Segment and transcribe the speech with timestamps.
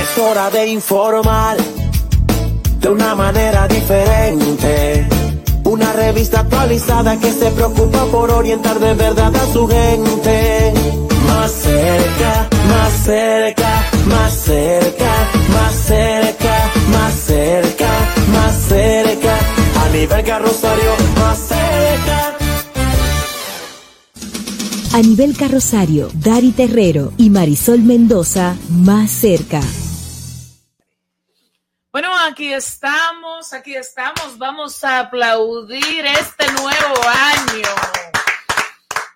[0.00, 1.56] Es hora de informar
[2.80, 5.06] de una manera diferente.
[5.64, 10.72] Una revista actualizada que se preocupa por orientar de verdad a su gente.
[11.26, 17.88] Más cerca, más cerca, más cerca, más cerca, más cerca,
[18.32, 19.38] más cerca.
[19.84, 22.31] A nivel carrosario, más cerca.
[24.94, 29.62] A nivel carrosario, Dari Terrero y Marisol Mendoza más cerca.
[31.90, 34.36] Bueno, aquí estamos, aquí estamos.
[34.36, 37.68] Vamos a aplaudir este nuevo año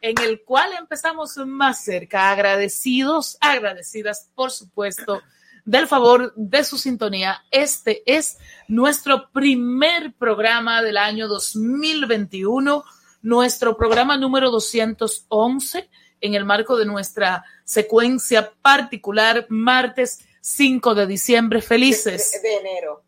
[0.01, 5.21] en el cual empezamos más cerca, agradecidos, agradecidas, por supuesto,
[5.67, 7.45] del favor de su sintonía.
[7.51, 12.83] Este es nuestro primer programa del año 2021
[13.27, 15.89] nuestro programa número 211
[16.21, 21.61] en el marco de nuestra secuencia particular, martes 5 de diciembre.
[21.61, 22.33] Felices.
[22.33, 23.03] De, de, de enero.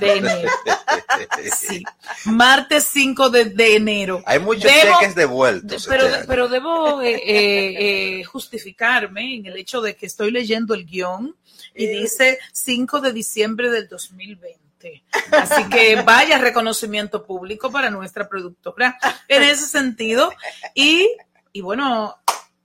[0.00, 0.50] De enero.
[1.56, 1.82] Sí.
[2.26, 4.22] Martes 5 de, de enero.
[4.26, 5.86] Hay muchos Debo- cheques devueltos.
[5.86, 6.24] Pero, este año.
[6.28, 11.36] pero debo eh, eh, eh, justificarme en el hecho de que estoy leyendo el guion
[11.74, 14.58] y dice 5 de diciembre del 2020.
[15.32, 20.32] Así que vaya reconocimiento público para nuestra productora en ese sentido.
[20.74, 21.08] Y,
[21.52, 22.16] y bueno,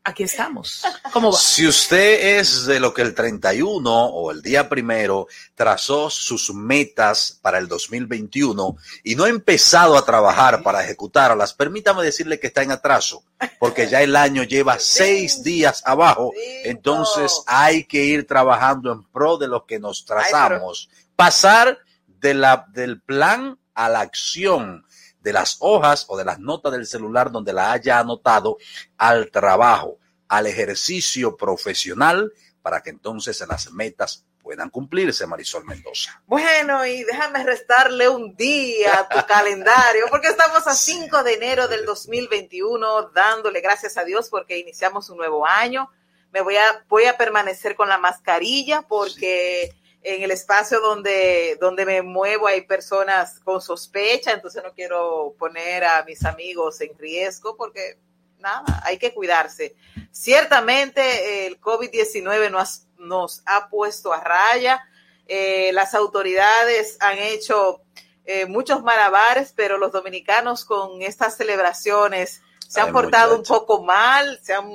[0.03, 0.83] aquí estamos.
[1.13, 1.37] ¿Cómo va?
[1.37, 7.39] Si usted es de lo que el 31 o el día primero trazó sus metas
[7.41, 12.63] para el 2021 y no ha empezado a trabajar para ejecutarlas, permítame decirle que está
[12.63, 13.23] en atraso,
[13.59, 16.31] porque ya el año lleva seis días abajo,
[16.63, 20.89] entonces hay que ir trabajando en pro de lo que nos trazamos.
[21.15, 21.77] Pasar
[22.21, 24.85] de la, del plan a la acción
[25.19, 28.57] de las hojas o de las notas del celular donde la haya anotado
[28.97, 36.21] al trabajo, al ejercicio profesional, para que entonces las metas puedan cumplirse, Marisol Mendoza.
[36.25, 41.67] Bueno, y déjame restarle un día a tu calendario, porque estamos a 5 de enero
[41.67, 45.89] del 2021, dándole gracias a Dios porque iniciamos un nuevo año.
[46.31, 51.85] Me voy a, voy a permanecer con la mascarilla porque en el espacio donde, donde
[51.85, 57.55] me muevo hay personas con sospecha, entonces no quiero poner a mis amigos en riesgo
[57.55, 57.99] porque
[58.39, 59.75] nada, hay que cuidarse.
[60.11, 64.81] Ciertamente el COVID-19 nos, nos ha puesto a raya.
[65.27, 67.81] Eh, las autoridades han hecho
[68.25, 73.83] eh, muchos malabares, pero los dominicanos con estas celebraciones se han Ay, portado un poco
[73.83, 74.65] mal, se han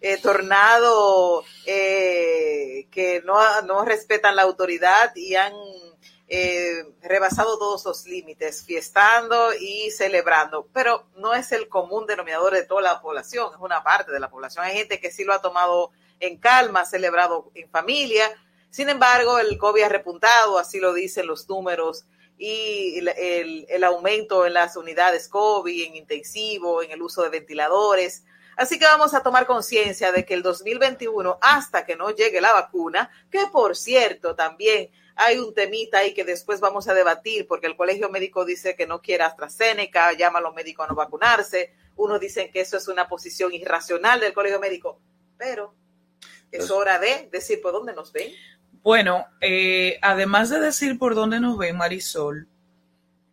[0.00, 5.52] eh, tornado eh, que no, respetan la autoridad y han
[6.28, 12.64] eh, rebasado todos los límites, fiestando y celebrando, pero no es el común denominador de
[12.64, 14.64] toda la población, es una parte de la población.
[14.64, 15.90] Hay gente que sí lo ha tomado
[16.20, 18.30] en calma, celebrado en familia.
[18.70, 22.04] Sin embargo, el COVID ha repuntado, así lo dicen los números,
[22.38, 28.22] y el- el aumento en las unidades COVID, en intensivo, en el uso de ventiladores.
[28.56, 32.52] Así que vamos a tomar conciencia de que el 2021, hasta que no llegue la
[32.52, 37.66] vacuna, que por cierto también hay un temita ahí que después vamos a debatir, porque
[37.66, 41.74] el colegio médico dice que no quiere AstraZeneca, llama a los médicos a no vacunarse,
[41.96, 45.00] unos dicen que eso es una posición irracional del colegio médico,
[45.36, 45.74] pero
[46.50, 48.32] es hora de decir por dónde nos ven.
[48.82, 52.48] Bueno, eh, además de decir por dónde nos ven, Marisol.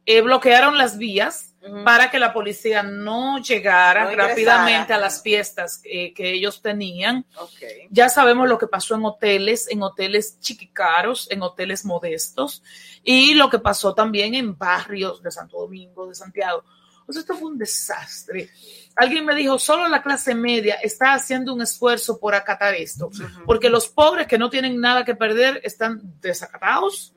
[0.05, 1.50] eh, bloquearon las vías
[1.85, 7.25] Para que la policía no llegara No rápidamente a las fiestas eh, que ellos tenían.
[7.37, 7.61] Ok.
[7.91, 12.63] Ya sabemos lo que pasó en hoteles, en hoteles chiquicaros, en hoteles modestos,
[13.03, 16.63] y lo que pasó también en barrios de Santo Domingo, de Santiago.
[17.05, 18.49] Pues esto fue un desastre.
[18.95, 23.09] Alguien me dijo, solo la clase media está haciendo un esfuerzo por acatar esto,
[23.45, 27.13] porque los pobres que no tienen nada que perder están desacatados.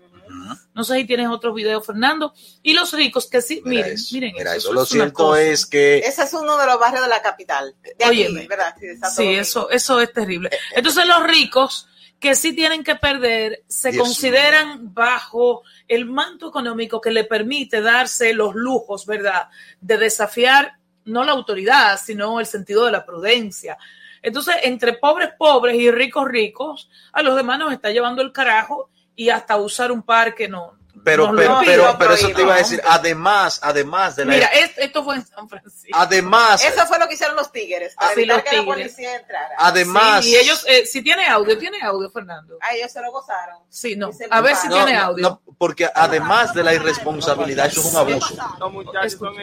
[0.74, 2.34] No sé si tienes otros videos, Fernando.
[2.62, 4.68] Y los ricos que sí, Mira miren, eso, miren mira eso.
[4.68, 4.72] eso.
[4.72, 7.74] Lo es cierto es que Ese es uno de los barrios de la capital.
[7.82, 8.46] De aquí, Óyeme.
[8.46, 8.74] ¿verdad?
[9.14, 10.50] Sí, eso, eso es terrible.
[10.74, 11.88] Entonces los ricos
[12.18, 17.82] que sí tienen que perder se Dios consideran bajo el manto económico que le permite
[17.82, 19.48] darse los lujos, ¿verdad?
[19.80, 23.76] De desafiar no la autoridad, sino el sentido de la prudencia.
[24.22, 28.88] Entonces, entre pobres pobres y ricos ricos, a los demás nos está llevando el carajo
[29.16, 30.74] y hasta usar un parque no.
[31.04, 32.62] pero, pero, pero, pero eso te iba a ¿no?
[32.62, 35.90] decir, además, además de la Mira, es- esto fue en San Francisco.
[35.92, 37.94] además, Eso fue lo que hicieron los tigres.
[37.94, 38.76] Para Ah, evitar los que la tigres.
[38.84, 39.48] policía entrara.
[39.58, 42.56] además, Sí, y ellos, eh, si tiene audio, tiene audio, Fernando.
[42.62, 43.58] A ellos se lo gozaron.
[43.68, 44.10] Sí, no.
[44.30, 45.22] A ver si no, tiene no, audio.
[45.28, 48.34] no, porque además de la irresponsabilidad, eso es un abuso.
[48.58, 49.34] Los muchachos son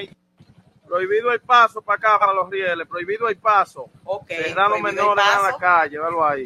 [0.88, 3.90] prohibido el paso para acá, para los rieles, prohibido el paso.
[4.04, 4.28] Ok.
[4.28, 6.46] Cerrar los menores en la calle, velo ahí.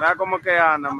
[0.00, 0.96] Vea cómo que andan.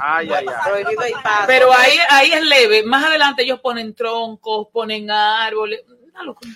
[0.00, 1.12] Ay, ay, ay.
[1.46, 2.82] Pero ahí, ahí es leve.
[2.84, 5.80] Más adelante ellos ponen troncos, ponen árboles.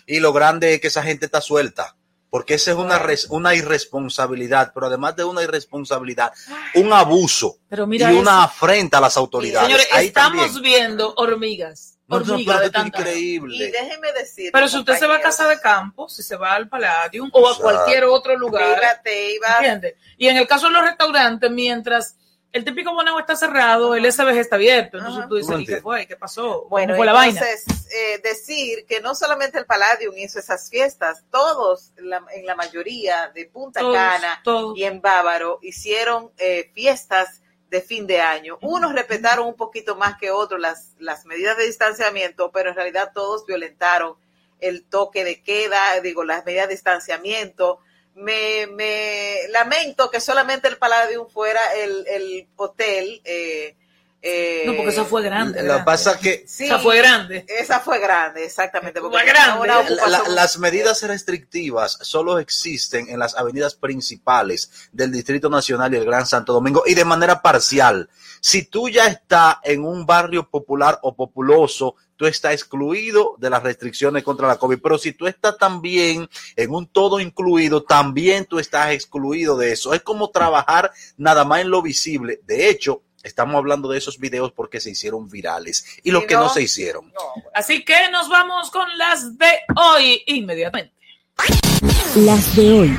[0.07, 1.97] Y lo grande es que esa gente está suelta,
[2.31, 6.33] porque esa es una, res- una irresponsabilidad, pero además de una irresponsabilidad,
[6.75, 9.67] un abuso Pero y mira una afrenta a las autoridades.
[9.67, 10.63] Señores, Ahí estamos también.
[10.63, 11.99] viendo hormigas.
[12.21, 13.57] No, no, de tanta- increíble.
[13.57, 14.51] Y déjeme decir.
[14.53, 17.49] Pero si usted se va a casa de campo, si se va al Palladium o
[17.49, 19.49] a cualquier otro lugar, Fíjate, iba.
[19.59, 19.97] ¿entiende?
[20.17, 22.17] Y en el caso de los restaurantes, mientras
[22.53, 24.99] el típico Bonao está cerrado, el SBG está abierto.
[24.99, 25.29] Entonces Ajá.
[25.29, 26.07] tú dices, ¿y qué fue?
[26.07, 26.67] ¿Qué pasó?
[26.69, 27.41] Bueno, ¿Cómo fue la vaina?
[27.41, 32.55] entonces, eh, decir que no solamente el Palladium hizo esas fiestas, todos, la- en la
[32.55, 34.77] mayoría de Punta Todos, Cana todos.
[34.77, 37.41] y en Bávaro, hicieron eh, fiestas
[37.73, 38.59] de fin de año.
[38.61, 43.13] Unos respetaron un poquito más que otros las, las medidas de distanciamiento, pero en realidad
[43.15, 44.15] todos violentaron
[44.61, 47.81] el toque de queda, digo, las medidas de distanciamiento.
[48.15, 53.23] Me, me lamento que solamente el Palladium fuera el, el hotel.
[53.25, 53.75] eh,
[54.23, 55.63] eh, No, porque eso fue grande.
[55.65, 57.45] Lo que pasa que Sí, O sea, fue grande.
[57.49, 59.01] esa fue grande, exactamente.
[59.01, 59.67] porque Fue grande.
[59.67, 65.97] La- la- las medidas restrictivas solo existen en las avenidas principales del Distrito Nacional y
[65.97, 68.09] el Gran Santo Domingo y de manera parcial.
[68.41, 73.63] Si tú ya estás en un barrio popular o populoso, tú estás excluido de las
[73.63, 74.79] restricciones contra la COVID.
[74.81, 79.93] Pero si tú estás también en un todo incluido, también tú estás excluido de eso.
[79.95, 82.41] Es como trabajar nada más en lo visible.
[82.45, 86.43] De hecho, estamos hablando de esos videos porque se hicieron virales y los que no
[86.45, 87.07] no- se hicieron.
[87.13, 87.51] No, bueno.
[87.55, 90.95] Así que nos vamos con las de hoy inmediatamente.
[92.17, 92.99] Las de hoy.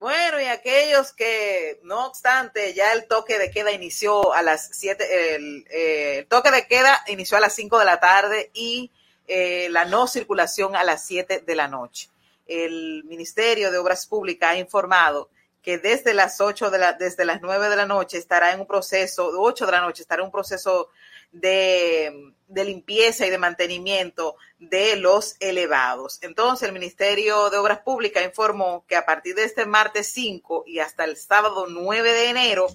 [0.00, 5.34] Bueno, y aquellos que, no obstante, ya el toque de queda inició a las 7,
[5.34, 8.92] el, eh, el toque de queda inició a las 5 de la tarde y
[9.26, 12.10] eh, la no circulación a las 7 de la noche.
[12.46, 15.30] El Ministerio de Obras Públicas ha informado
[15.68, 18.66] que desde las 8 de la, desde las 9 de la noche estará en un
[18.66, 20.88] proceso, 8 de la noche estará en un proceso
[21.30, 26.20] de, de limpieza y de mantenimiento de los elevados.
[26.22, 30.78] Entonces, el Ministerio de Obras Públicas informó que a partir de este martes 5 y
[30.78, 32.68] hasta el sábado 9 de enero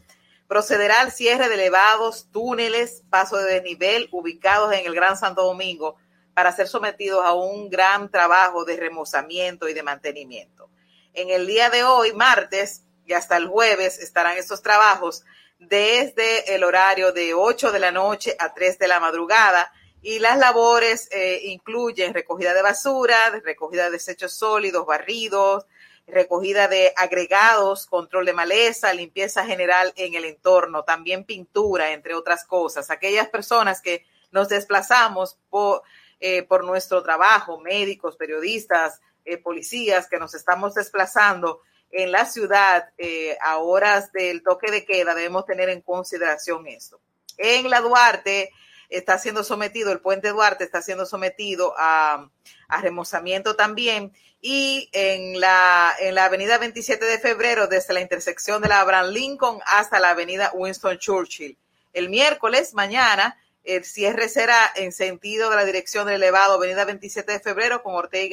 [0.47, 5.95] procederá al cierre de elevados, túneles, pasos de desnivel ubicados en el Gran Santo Domingo
[6.35, 10.69] para ser sometidos a un gran trabajo de remozamiento y de mantenimiento.
[11.13, 15.23] En el día de hoy, martes, y hasta el jueves estarán estos trabajos
[15.59, 20.37] desde el horario de 8 de la noche a 3 de la madrugada Y las
[20.37, 25.65] labores eh, incluyen recogida de basura, recogida de desechos sólidos, barridos,
[26.07, 32.43] recogida de agregados, control de maleza, limpieza general en el entorno, también pintura, entre otras
[32.43, 32.89] cosas.
[32.89, 35.83] Aquellas personas que nos desplazamos por,
[36.19, 41.61] eh, por nuestro trabajo, médicos, periodistas, eh, policías, que nos estamos desplazando
[41.91, 46.99] en la ciudad eh, a horas del toque de queda, debemos tener en consideración esto.
[47.37, 48.51] En la Duarte
[48.89, 52.29] está siendo sometido, el puente Duarte está siendo sometido a,
[52.67, 54.11] a remozamiento también
[54.41, 59.11] y en la, en la avenida 27 de febrero, desde la intersección de la Abraham
[59.11, 61.57] Lincoln hasta la avenida Winston Churchill.
[61.93, 67.31] El miércoles, mañana, el cierre será en sentido de la dirección del elevado avenida 27
[67.31, 68.29] de febrero con Ortega y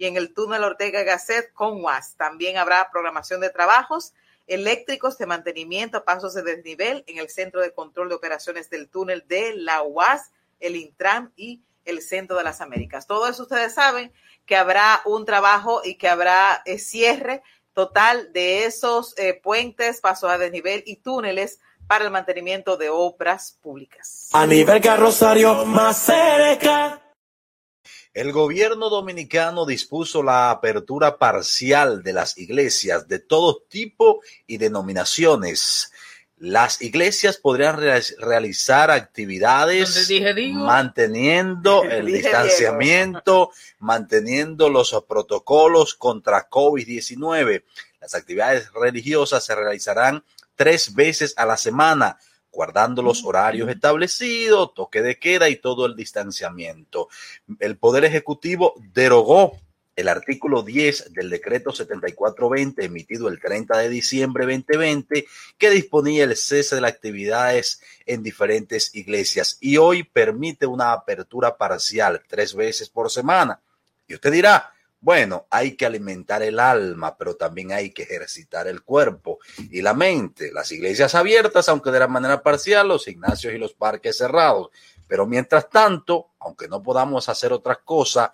[0.00, 2.14] y en el túnel Ortega Gasset con UAS.
[2.16, 4.14] También habrá programación de trabajos
[4.46, 9.24] eléctricos de mantenimiento, pasos de desnivel en el centro de control de operaciones del túnel
[9.28, 13.06] de la UAS, el Intram y el Centro de las Américas.
[13.06, 14.10] Todo eso ustedes saben
[14.46, 17.42] que habrá un trabajo y que habrá eh, cierre
[17.74, 23.58] total de esos eh, puentes, pasos a desnivel y túneles para el mantenimiento de obras
[23.60, 24.30] públicas.
[24.32, 27.02] A nivel carrosario más cerca.
[28.12, 35.92] El gobierno dominicano dispuso la apertura parcial de las iglesias de todo tipo y denominaciones.
[36.36, 47.62] Las iglesias podrían re realizar actividades dije, manteniendo el distanciamiento, manteniendo los protocolos contra COVID-19.
[48.00, 50.24] Las actividades religiosas se realizarán
[50.56, 52.18] tres veces a la semana,
[52.50, 57.08] guardando los horarios establecidos, toque de queda y todo el distanciamiento.
[57.58, 59.58] El Poder Ejecutivo derogó
[59.96, 65.26] el artículo 10 del decreto 7420 emitido el 30 de diciembre 2020
[65.58, 71.56] que disponía el cese de las actividades en diferentes iglesias y hoy permite una apertura
[71.56, 73.60] parcial tres veces por semana.
[74.08, 78.82] Y usted dirá, bueno, hay que alimentar el alma, pero también hay que ejercitar el
[78.82, 79.38] cuerpo
[79.70, 80.52] y la mente.
[80.52, 84.70] Las iglesias abiertas, aunque de la manera parcial, los gimnasios y los parques cerrados.
[85.08, 88.30] Pero mientras tanto, aunque no podamos hacer otras cosas,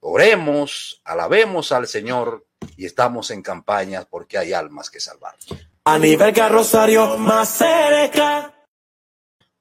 [0.00, 5.34] Oremos, alabemos al Señor y estamos en campaña porque hay almas que salvar.
[5.84, 6.32] A nivel
[7.18, 8.54] más cerca.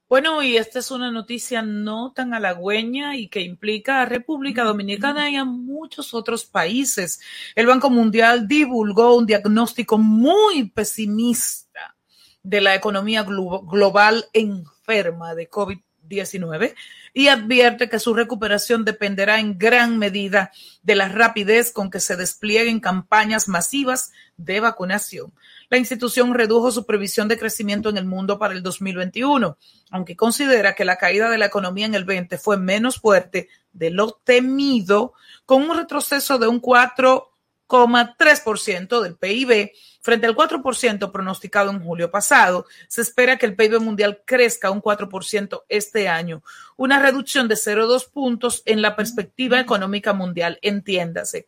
[0.10, 5.30] Bueno, y esta es una noticia no tan halagüeña y que implica a República Dominicana
[5.30, 7.20] y a muchos otros países.
[7.56, 11.98] El Banco Mundial divulgó un diagnóstico muy pesimista
[12.42, 16.74] de la economía glo global enferma de COVID 19
[17.14, 20.52] y advierte que su recuperación dependerá en gran medida
[20.84, 25.34] de la rapidez con que se desplieguen campañas masivas de vacunación.
[25.70, 29.58] La institución redujo su previsión de crecimiento en el mundo para el 2021,
[29.92, 33.90] aunque considera que la caída de la economía en el 20 fue menos fuerte de
[33.90, 35.12] lo temido,
[35.46, 39.72] con un retroceso de un 4,3% del PIB
[40.08, 44.82] Frente al 4% pronosticado en julio pasado, se espera que el PIB mundial crezca un
[44.82, 46.44] 4% este año,
[46.78, 51.46] una reducción de 0,2 puntos en la perspectiva económica mundial, entiéndase.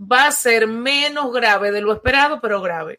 [0.00, 2.98] Va a ser menos grave de lo esperado, pero grave.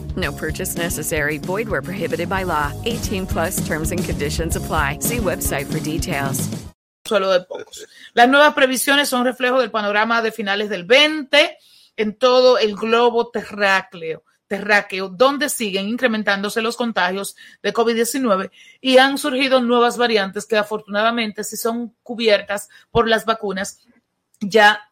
[0.15, 1.37] No purchase necessary.
[1.37, 2.71] Void where prohibited by law.
[2.85, 4.99] 18 plus terms and conditions apply.
[4.99, 6.49] See website for details.
[7.05, 7.87] Suelo de pocos.
[8.13, 11.57] Las nuevas previsiones son reflejo del panorama de finales del 20
[11.97, 18.51] en todo el globo terráqueo, terráqueo donde siguen incrementándose los contagios de COVID-19
[18.81, 23.79] y han surgido nuevas variantes que afortunadamente sí son cubiertas por las vacunas
[24.39, 24.89] ya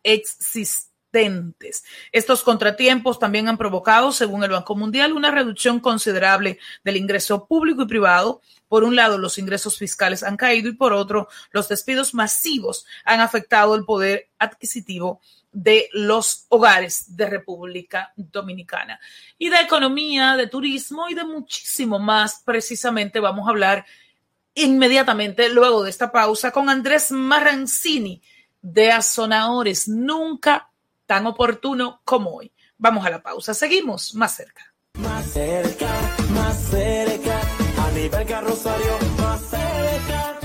[2.12, 7.84] estos contratiempos también han provocado, según el Banco Mundial, una reducción considerable del ingreso público
[7.84, 8.42] y privado.
[8.68, 13.22] Por un lado, los ingresos fiscales han caído y por otro, los despidos masivos han
[13.22, 19.00] afectado el poder adquisitivo de los hogares de República Dominicana.
[19.40, 23.86] Y de economía, de turismo y de muchísimo más, precisamente vamos a hablar
[24.54, 28.22] inmediatamente luego de esta pausa con Andrés Marrancini
[28.62, 30.69] de Azonadores, nunca
[31.10, 32.54] tan oportuno como hoy.
[32.78, 34.76] Vamos a la pausa, seguimos más cerca.
[34.94, 35.90] Más cerca,
[36.36, 37.42] más cerca,
[37.80, 40.40] a nivel carrosario, más cerca.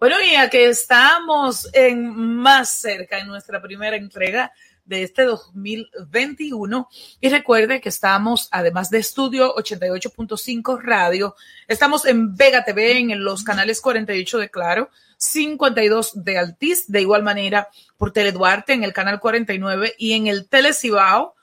[0.05, 4.53] Bueno, y aquí estamos en Más Cerca, en nuestra primera entrega
[4.85, 6.91] de este 2021.
[7.23, 11.35] Y recuerde que estamos, además de Estudio 88.5 Radio,
[11.67, 17.23] estamos en Vega TV, en los canales 48 de Claro, 52 de Altiz, de igual
[17.23, 21.35] manera por Teleduarte en el canal 49 y en el Telecibao.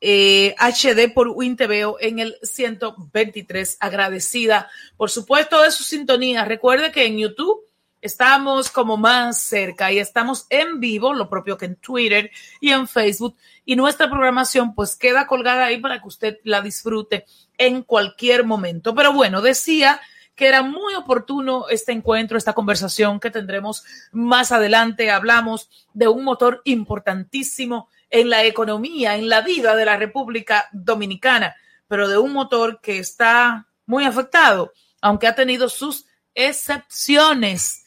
[0.00, 3.76] Eh, HD por WinTVO en el 123.
[3.78, 6.44] Agradecida, por supuesto, de su sintonía.
[6.44, 7.65] Recuerde que en YouTube
[8.06, 12.86] Estamos como más cerca y estamos en vivo, lo propio que en Twitter y en
[12.86, 13.36] Facebook.
[13.64, 17.26] Y nuestra programación pues queda colgada ahí para que usted la disfrute
[17.58, 18.94] en cualquier momento.
[18.94, 20.00] Pero bueno, decía
[20.36, 23.82] que era muy oportuno este encuentro, esta conversación que tendremos
[24.12, 25.10] más adelante.
[25.10, 31.56] Hablamos de un motor importantísimo en la economía, en la vida de la República Dominicana,
[31.88, 37.82] pero de un motor que está muy afectado, aunque ha tenido sus excepciones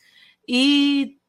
[0.51, 1.21] y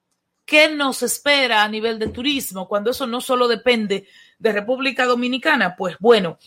[0.47, 4.09] qué nos espera a nivel de turismo cuando eso no solo depende
[4.39, 5.77] de República Dominicana.
[5.77, 6.39] Pues bueno,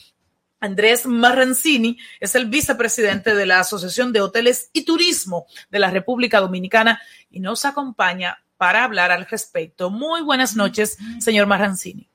[0.60, 6.39] Andrés Marrancini es el vicepresidente de la Asociación de Hoteles y Turismo de la República
[6.39, 7.00] Dominicana
[7.30, 9.92] y nos acompaña para hablar al respecto.
[9.92, 12.10] Muy buenas noches, señor Marrancini.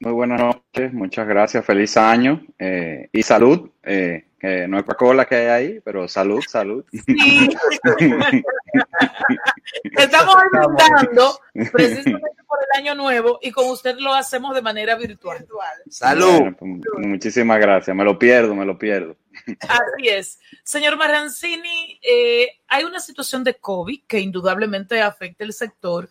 [0.00, 0.57] Muy buenas noches,
[0.92, 3.70] muchas gracias, feliz año eh, y salud.
[3.82, 6.84] Eh, que no es Coca-Cola que hay ahí, pero salud, salud.
[6.92, 7.48] Sí.
[9.96, 11.40] Estamos brindando
[11.72, 15.44] precisamente por el año nuevo y con usted lo hacemos de manera virtual.
[15.90, 16.38] Salud.
[16.38, 19.16] Bueno, pues, muchísimas gracias, me lo pierdo, me lo pierdo.
[19.60, 20.38] Así es.
[20.62, 26.08] Señor Marrancini, eh, hay una situación de COVID que indudablemente afecta el sector,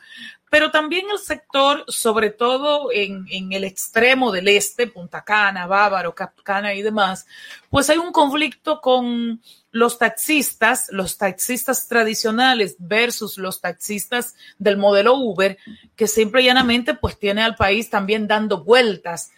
[0.49, 6.73] pero también el sector, sobre todo en, el extremo del este, Punta Cana, Bávaro, Capcana
[6.73, 7.27] y demás,
[7.69, 15.15] pues hay un conflicto con los taxistas, los taxistas tradicionales versus los taxistas del modelo
[15.15, 15.57] Uber,
[15.95, 19.31] que simple y llanamente pues tiene al país también dando vueltas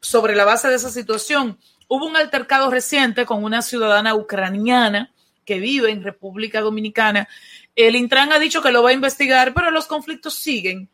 [0.00, 1.58] sobre la base de esa situación.
[1.88, 5.10] Hubo un altercado reciente con una ciudadana ucraniana
[5.44, 7.28] que vive en República Dominicana.
[7.76, 10.88] El Intran ha dicho que lo va a investigar, pero los conflictos siguen.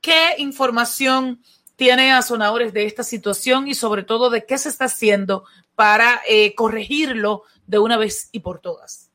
[0.00, 1.40] ¿Qué información
[1.76, 5.44] tiene a Sonadores de esta situación y sobre todo de qué se está haciendo
[5.74, 9.10] para eh, corregirlo de una vez y por todas?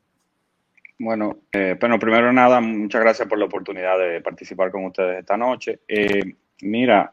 [0.98, 5.36] Bueno, eh, bueno, primero nada, muchas gracias por la oportunidad de participar con ustedes esta
[5.36, 5.80] noche.
[5.88, 7.12] Eh, mira,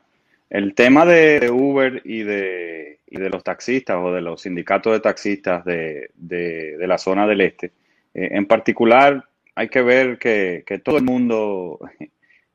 [0.49, 6.77] el tema de Uber y de, los taxistas o de los sindicatos de taxistas de,
[6.79, 7.71] la zona del este,
[8.13, 9.23] en particular
[9.57, 11.79] hay que ver que, que todo el mundo,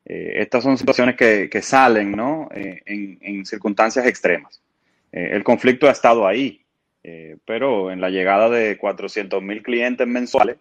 [0.05, 2.49] eh, estas son situaciones que, que salen ¿no?
[2.55, 4.63] Eh, en, en, circunstancias extremas.
[5.11, 6.65] el conflicto ha estado ahí,
[7.45, 10.57] pero en la llegada de 400 mil clientes mensuales,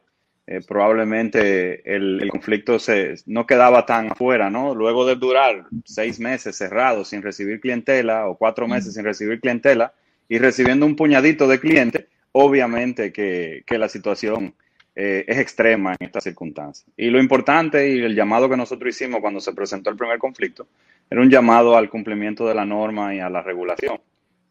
[0.47, 4.73] eh, probablemente el, el, conflicto se, no quedaba tan afuera, ¿no?
[4.73, 9.93] Luego de durar seis meses cerrados sin recibir clientela o cuatro meses sin recibir clientela
[10.27, 14.55] y recibiendo un puñadito de clientes, obviamente que, que la situación
[14.93, 16.85] eh, es extrema en estas circunstancias.
[16.97, 20.67] Y lo importante y el llamado que nosotros hicimos cuando se presentó el primer conflicto
[21.09, 23.99] era un llamado al cumplimiento de la norma y a la regulación.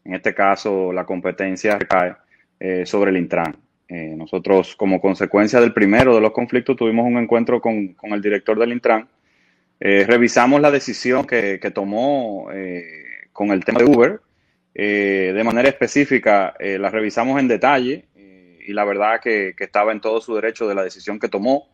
[0.03, 2.15] En este caso, la competencia recae
[2.59, 3.55] eh, sobre el Intran.
[3.87, 8.21] Eh, nosotros, como consecuencia del primero de los conflictos, tuvimos un encuentro con, con el
[8.21, 9.07] director del Intran.
[9.79, 12.49] Revisamos la decisión que, que tomó
[13.33, 14.19] con el tema de Uber.
[14.75, 18.05] De manera específica, la revisamos en detalle
[18.65, 21.67] y la verdad que, que, estaba en todo su derecho de la decisión que tomó,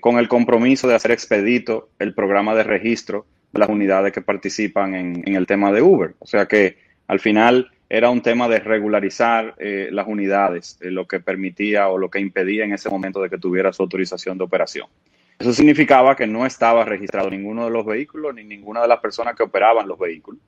[0.00, 4.94] con el compromiso de hacer expedito el programa de registro de las unidades que participan
[4.96, 6.14] en, en el tema de Uber.
[6.18, 11.08] O sea que al final era un tema de regularizar eh, las unidades, eh, lo
[11.08, 14.44] que permitía o lo que impedía en ese momento de que tuviera su autorización de
[14.44, 14.86] operación.
[15.38, 19.34] Eso significaba que no estaba registrado ninguno de los vehículos ni ninguna de las personas
[19.34, 20.40] que operaban los vehículos.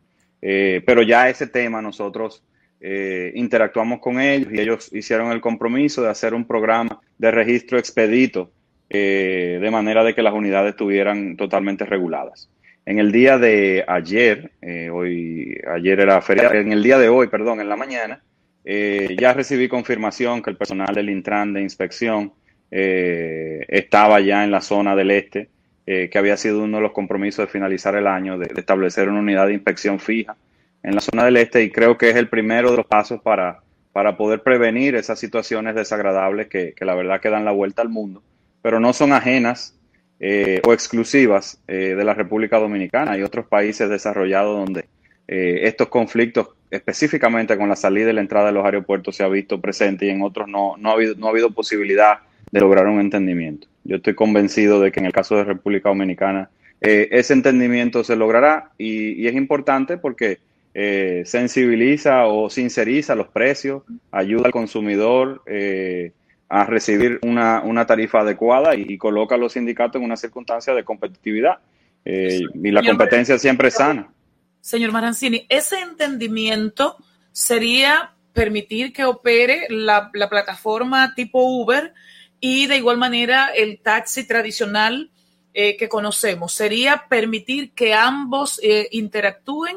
[0.43, 2.43] Eh, pero ya ese tema nosotros
[2.83, 7.79] eh, interactuamos con ellos y ellos hicieron el compromiso de hacer un programa de registro
[7.79, 8.51] expedito
[8.88, 12.49] eh, de manera de que las unidades estuvieran totalmente reguladas.
[12.87, 17.29] En el día de ayer, eh, hoy, ayer era feria, en el día de hoy,
[17.29, 18.23] perdón, en la mañana,
[18.64, 22.33] ya recibí confirmación que el personal del Intran de inspección
[22.71, 25.49] estaba ya en la zona del este,
[25.87, 29.47] que había sido uno de los compromisos de finalizar el año, de establecer una unidad
[29.47, 30.37] de inspección fija
[30.83, 33.61] en la zona del este y creo que es el primero de los pasos para,
[33.93, 37.88] para poder prevenir esas situaciones desagradables que, que la verdad que dan la vuelta al
[37.88, 38.23] mundo,
[38.62, 39.77] pero no son ajenas
[40.23, 43.12] eh, o exclusivas eh, de la República Dominicana.
[43.12, 44.85] Hay otros países desarrollados donde
[45.27, 49.29] eh, estos conflictos, específicamente con la salida y la entrada de los aeropuertos, se ha
[49.29, 52.19] visto presente y en otros no, no, ha, habido, no ha habido posibilidad
[52.53, 53.66] de lograr un entendimiento.
[53.85, 56.51] Yo estoy convencido de que en el caso de República Dominicana
[56.83, 60.38] ese entendimiento se logrará y es importante porque
[60.72, 66.12] eh, sensibiliza o sinceriza los precios, ayuda al consumidor eh,
[66.48, 70.85] a recibir una, una, tarifa adecuada y, coloca a los sindicatos en una circunstancia de
[70.85, 71.59] competitividad.
[72.04, 74.12] Eh, y la competencia siempre es sana.
[74.61, 76.96] Señor Marancini, ese entendimiento
[77.33, 81.94] sería permitir que opere la, la plataforma tipo Uber
[82.38, 85.11] y de igual manera el taxi tradicional
[85.52, 86.52] que conocemos.
[86.52, 88.61] Sería permitir que ambos
[88.92, 89.76] interactúen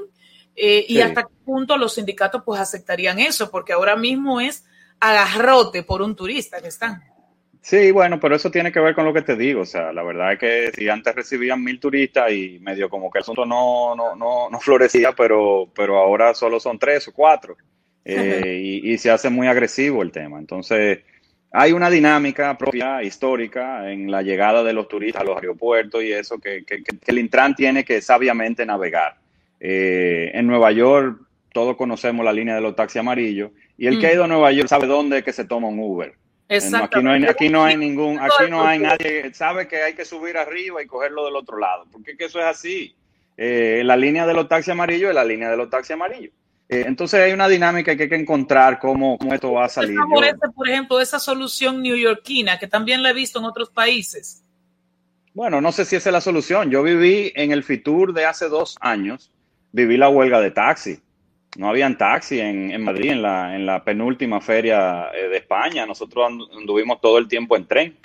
[0.56, 4.66] eh, y hasta qué punto los sindicatos pues aceptarían eso, porque ahora mismo es
[5.00, 7.04] agarrote por un turista que están.
[7.62, 9.62] Sí, bueno, pero eso tiene que ver con lo que te digo.
[9.62, 13.20] O sea, la verdad es que si antes recibían mil turistas y medio como que
[13.20, 17.56] el asunto no, no, no, no florecía, pero, pero ahora solo son tres o cuatro.
[18.06, 20.38] Eh, y, se hace muy agresivo el tema.
[20.38, 21.00] Entonces,
[21.54, 26.12] hay una dinámica propia, histórica, en la llegada de los turistas a los aeropuertos y
[26.12, 29.23] eso que, que el Intran tiene que sabiamente navegar.
[29.66, 31.22] Eh, en Nueva York
[31.54, 34.14] todos conocemos la línea de los taxis amarillos y el que ha mm.
[34.14, 36.14] ido a Nueva York sabe dónde es que se toma un Uber.
[36.50, 40.04] Aquí no, hay, aquí no hay ningún, aquí no hay nadie, sabe que hay que
[40.04, 42.94] subir arriba y cogerlo del otro lado, porque que eso es así.
[43.38, 46.34] Eh, la línea de los taxis amarillos es la línea de los taxis amarillos.
[46.68, 49.98] Eh, entonces hay una dinámica que hay que encontrar cómo, cómo esto va a salir.
[50.54, 54.44] por ejemplo, esa solución neoyorquina que también la he visto en otros países.
[55.34, 56.70] Bueno, no sé si esa es la solución.
[56.70, 59.33] Yo viví en el Fitur de hace dos años
[59.74, 61.00] viví la huelga de taxi.
[61.58, 65.86] No habían taxi en, en Madrid, en la, en la penúltima feria eh, de España.
[65.86, 67.98] Nosotros anduvimos todo el tiempo en tren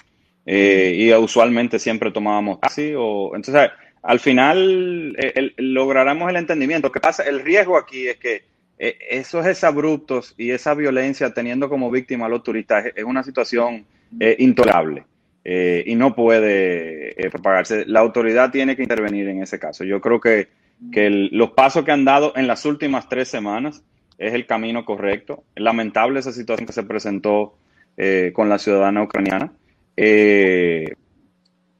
[0.44, 2.92] eh, y usualmente siempre tomábamos taxi.
[2.96, 3.70] O, entonces,
[4.02, 6.90] al final eh, lograremos el entendimiento.
[6.90, 7.22] que pasa?
[7.22, 8.42] El riesgo aquí es que
[8.80, 13.84] esos abruptos y esa violencia teniendo como víctima a los turistas es una situación
[14.38, 15.04] intolerable.
[15.44, 17.84] y no puede propagarse.
[17.86, 19.82] La autoridad tiene que intervenir en ese caso.
[19.82, 20.46] Yo creo que
[20.92, 23.82] que los pasos que han dado en las últimas tres semanas
[24.16, 25.44] es el camino correcto.
[25.54, 27.56] Es lamentable esa situación que se presentó
[27.96, 29.52] eh, con la ciudadana ucraniana.
[29.96, 30.94] Eh,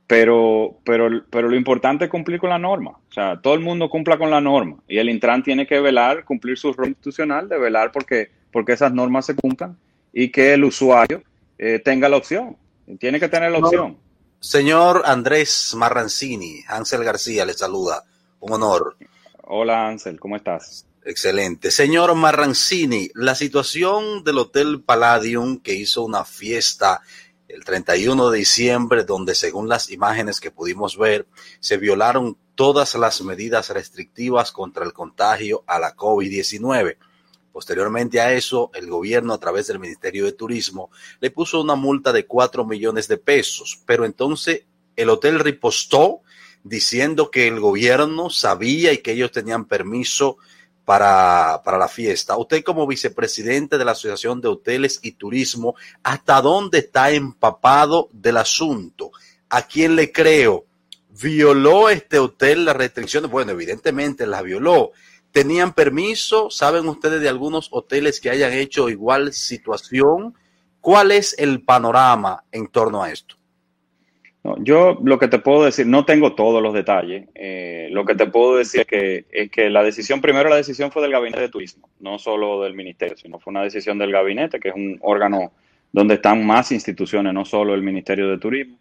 [0.06, 2.92] pero, pero, pero lo importante es cumplir con la norma.
[2.92, 4.76] O sea, todo el mundo cumpla con la norma.
[4.88, 8.92] Y el Intran tiene que velar, cumplir su rol institucional de velar porque, porque esas
[8.92, 9.76] normas se cumplan
[10.12, 11.22] y que el usuario
[11.58, 12.56] eh, tenga la opción.
[12.98, 13.98] Tiene que tener la opción.
[14.40, 18.02] Señor Andrés Marrancini, Ángel García le saluda.
[18.40, 18.96] Un honor.
[19.42, 20.87] Hola Ansel, ¿cómo estás?
[21.05, 21.70] Excelente.
[21.70, 27.01] Señor Marrancini, la situación del Hotel Palladium que hizo una fiesta
[27.48, 31.27] el 31 de diciembre donde según las imágenes que pudimos ver
[31.61, 36.98] se violaron todas las medidas restrictivas contra el contagio a la COVID-19.
[37.53, 42.12] Posteriormente a eso, el gobierno a través del Ministerio de Turismo le puso una multa
[42.12, 46.20] de 4 millones de pesos, pero entonces el hotel ripostó
[46.68, 50.38] diciendo que el gobierno sabía y que ellos tenían permiso
[50.85, 52.37] para, para, la fiesta.
[52.37, 58.38] Usted como vicepresidente de la Asociación de Hoteles y Turismo, ¿hasta dónde está empapado del
[58.38, 59.11] asunto?
[59.50, 60.64] ¿A quién le creo?
[61.20, 63.31] ¿Violó este hotel las restricciones?
[63.31, 64.92] Bueno, evidentemente las violó.
[65.33, 66.50] ¿Tenían permiso?
[66.50, 70.35] ¿Saben ustedes de algunos hoteles que hayan hecho igual situación?
[70.81, 73.38] ¿Cuál es el panorama en torno a esto?
[74.58, 77.28] Yo lo que te puedo decir, no tengo todos los detalles.
[77.34, 80.90] Eh, lo que te puedo decir es que, es que la decisión, primero la decisión
[80.90, 84.61] fue del Gabinete de Turismo, no solo del Ministerio, sino fue una decisión del Gabinete,
[84.61, 85.52] que es un órgano
[85.92, 88.76] donde están más instituciones, no solo el Ministerio de Turismo.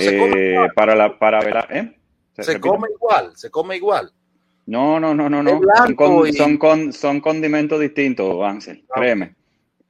[0.00, 1.92] Eh, para la, para velar, ¿eh?
[2.38, 4.10] Se, come igual, se come igual.
[4.66, 5.60] No, no, no, no, no.
[6.36, 8.94] Son, con, son, condimentos distintos, Ángel, ah.
[8.94, 9.34] créeme.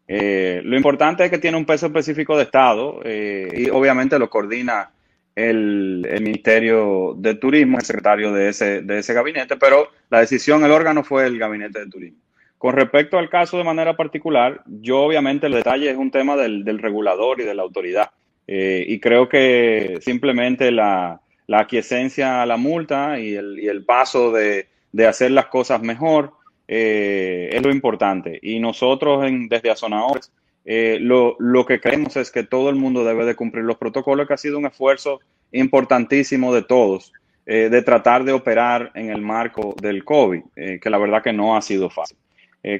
[0.09, 4.91] Eh, lo importante es que tiene un peso específico de Estado y obviamente lo coordina
[5.35, 10.71] el, Ministerio de Turismo, el secretario de ese, de ese gabinete, pero la decisión, el
[10.71, 12.19] órgano fue el gabinete de turismo.
[12.59, 16.63] Con respecto al caso de manera particular, yo obviamente el detalle es un tema del,
[16.63, 18.11] del regulador y de la autoridad.
[18.47, 23.85] Eh, y creo que simplemente la, la aquiescencia a la multa y el, y el
[23.85, 26.35] paso de, de, hacer las cosas mejor
[26.69, 28.39] eh, es lo importante.
[28.43, 30.31] Y nosotros en, desde Azonadores
[30.73, 34.29] eh, lo, lo, que creemos es que todo el mundo debe de cumplir los protocolos,
[34.29, 35.19] que ha sido un esfuerzo
[35.51, 37.13] importantísimo de todos,
[37.45, 41.33] eh, de tratar de operar en el marco del COVID, eh, que la verdad que
[41.33, 42.17] no ha sido fácil.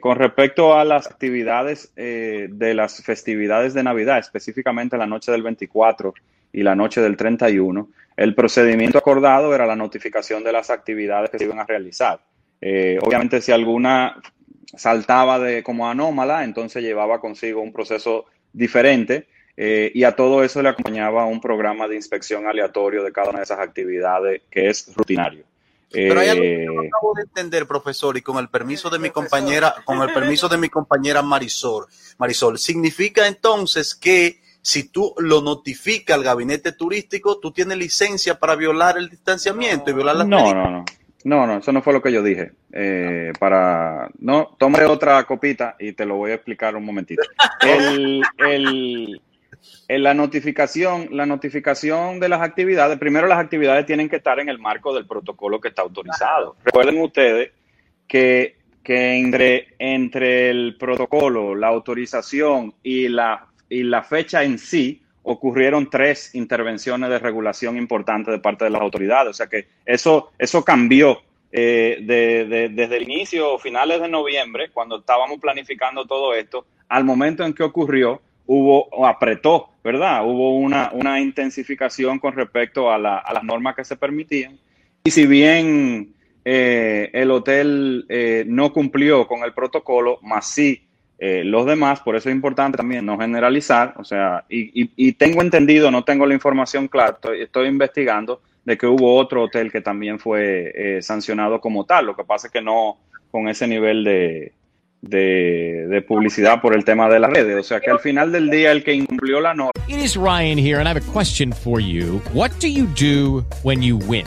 [0.01, 6.13] Con respecto a las actividades de las festividades de Navidad, específicamente la noche del 24
[6.53, 11.39] y la noche del 31, el procedimiento acordado era la notificación de las actividades que
[11.39, 12.21] se iban a realizar.
[12.61, 14.21] obviamente, si alguna
[14.77, 20.63] saltaba de como anómala, entonces llevaba consigo un proceso diferente eh, y a todo eso
[20.63, 24.95] le acompañaba un programa de inspección aleatorio de cada una de esas actividades que es
[24.95, 25.45] rutinario.
[25.93, 29.11] Pero hay algo que no acabo de entender, profesor, y con el permiso de mi
[29.11, 35.41] compañera, con el permiso de mi compañera Marisol, Marisol, significa entonces que si tú lo
[35.41, 40.55] notificas al gabinete turístico, tú tienes licencia para violar el distanciamiento y violar las No,
[40.55, 40.85] no, no.
[41.25, 42.53] No, no, eso no fue lo que yo dije.
[42.73, 47.23] Eh, para no, tome otra copita y te lo voy a explicar un momentito.
[47.63, 49.21] El, el,
[49.89, 54.49] en la notificación, la notificación de las actividades, primero las actividades tienen que estar en
[54.49, 56.57] el marco del protocolo que está autorizado.
[56.65, 57.53] Recuerden ustedes
[58.07, 65.03] que, que entre, entre el protocolo, la autorización y la, y la fecha en sí,
[65.23, 69.31] ocurrieron tres intervenciones de regulación importantes de parte de las autoridades.
[69.31, 71.21] O sea que eso, eso cambió
[71.53, 77.05] eh, de, de, desde el inicio, finales de noviembre, cuando estábamos planificando todo esto, al
[77.05, 80.25] momento en que ocurrió, hubo, o apretó, ¿verdad?
[80.27, 84.59] Hubo una, una intensificación con respecto a, la, a, las normas que se permitían.
[85.05, 90.83] Y si bien eh, el hotel eh, no cumplió con el protocolo, más sí
[91.23, 95.43] eh, los demás, por eso es importante también no generalizar, o sea, y, y, tengo
[95.43, 99.83] entendido, no tengo la información clara, estoy, estoy, investigando de que hubo otro hotel que
[99.83, 102.97] también fue eh, sancionado como tal, lo que pasa es que no
[103.31, 104.55] con ese nivel de,
[105.03, 107.57] de, de, publicidad por el tema de las redes.
[107.59, 109.73] O sea que al final del día el que incumplió la norma.
[109.89, 112.21] It is Ryan here and I have a question for you.
[112.33, 114.27] What do you do when you win?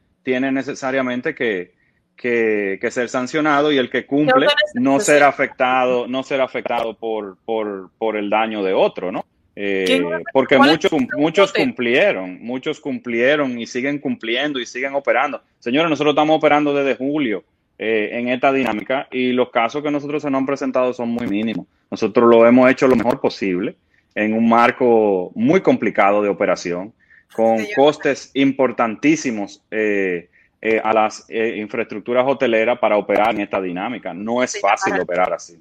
[0.23, 1.73] Tiene necesariamente que,
[2.15, 7.37] que, que, ser sancionado y el que cumple no será afectado, no será afectado por,
[7.45, 9.25] por, por el daño de otro, ¿no?
[9.55, 15.41] Eh, porque muchos, muchos cumplieron, muchos cumplieron y siguen cumpliendo y siguen operando.
[15.59, 17.43] Señores, nosotros estamos operando desde julio
[17.77, 21.27] eh, en esta dinámica y los casos que nosotros se nos han presentado son muy
[21.27, 21.67] mínimos.
[21.89, 23.75] Nosotros lo hemos hecho lo mejor posible
[24.15, 26.93] en un marco muy complicado de operación,
[27.33, 30.29] con costes importantísimos eh,
[30.61, 34.13] eh, a las eh, infraestructuras hoteleras para operar en esta dinámica.
[34.13, 35.59] No es fácil operar así.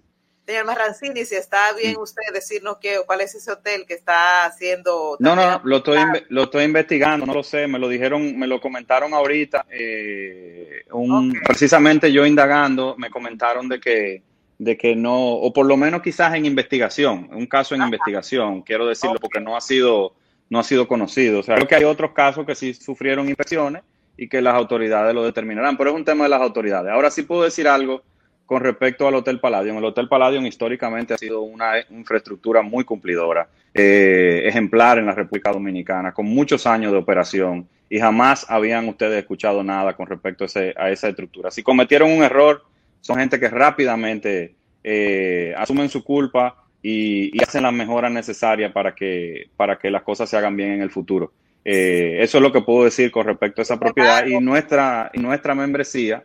[0.51, 5.17] Señor Marrancini, si está bien usted decirnos qué, cuál es ese hotel que está haciendo.
[5.21, 8.49] No, no, no, lo estoy, lo estoy investigando, no lo sé, me lo dijeron, me
[8.49, 9.65] lo comentaron ahorita.
[9.71, 11.41] Eh, un, okay.
[11.47, 14.23] Precisamente yo indagando, me comentaron de que,
[14.59, 17.89] de que no, o por lo menos quizás en investigación, un caso en Ajá.
[17.89, 19.23] investigación, quiero decirlo okay.
[19.23, 20.15] porque no ha sido,
[20.51, 21.41] no ha sido conocido.
[21.41, 23.83] O sea, creo que hay otros casos que sí sufrieron inspecciones
[24.17, 26.93] y que las autoridades lo determinarán, pero es un tema de las autoridades.
[26.93, 28.03] Ahora sí puedo decir algo
[28.45, 29.79] con respecto al Hotel Palladium.
[29.79, 35.53] El Hotel Palladium históricamente ha sido una infraestructura muy cumplidora, eh, ejemplar en la República
[35.53, 40.47] Dominicana, con muchos años de operación y jamás habían ustedes escuchado nada con respecto a,
[40.47, 41.51] ese, a esa estructura.
[41.51, 42.65] Si cometieron un error,
[43.01, 48.95] son gente que rápidamente eh, asumen su culpa y, y, hacen las mejoras necesarias para
[48.95, 51.33] que, para que las cosas se hagan bien en el futuro.
[51.65, 55.21] Eh, eso es lo que puedo decir con respecto a esa propiedad y nuestra, y
[55.21, 56.25] nuestra membresía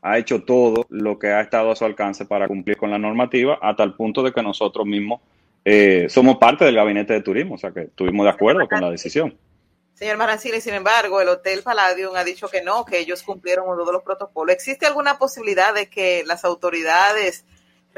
[0.00, 3.58] ha hecho todo lo que ha estado a su alcance para cumplir con la normativa
[3.60, 5.20] hasta el punto de que nosotros mismos
[5.64, 8.90] eh, somos parte del gabinete de turismo, o sea que estuvimos de acuerdo con la
[8.90, 9.36] decisión.
[9.94, 13.92] Señor Marancini, sin embargo, el Hotel Palladium ha dicho que no, que ellos cumplieron todos
[13.92, 14.54] los protocolos.
[14.54, 17.44] ¿Existe alguna posibilidad de que las autoridades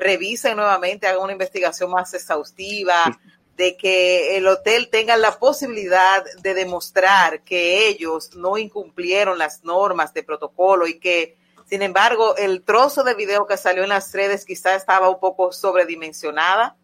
[0.00, 3.18] revisen nuevamente, hagan una investigación más exhaustiva,
[3.56, 10.14] de que el hotel tenga la posibilidad de demostrar que ellos no incumplieron las normas
[10.14, 11.36] de protocolo y que,
[11.66, 15.52] sin embargo, el trozo de video que salió en las redes quizá estaba un poco
[15.52, 16.74] sobredimensionada?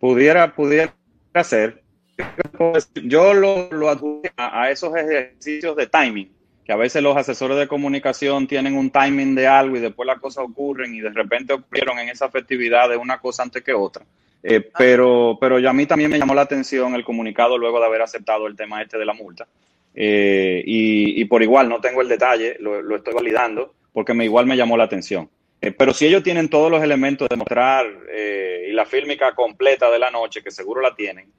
[0.00, 0.92] Pudiera, pudiera
[1.44, 1.84] ser.
[3.04, 3.88] Yo lo, lo
[4.36, 6.34] a esos ejercicios de timing,
[6.70, 10.20] que a veces los asesores de comunicación tienen un timing de algo y después las
[10.20, 14.04] cosas ocurren y de repente ocurrieron en esa festividad de una cosa antes que otra.
[14.40, 18.02] Eh, pero, pero a mí también me llamó la atención el comunicado luego de haber
[18.02, 19.48] aceptado el tema este de la multa.
[19.96, 24.24] Eh, y, y por igual no tengo el detalle, lo, lo estoy validando, porque me
[24.24, 25.28] igual me llamó la atención.
[25.60, 29.90] Eh, pero si ellos tienen todos los elementos de mostrar eh, y la fílmica completa
[29.90, 31.32] de la noche, que seguro la tienen,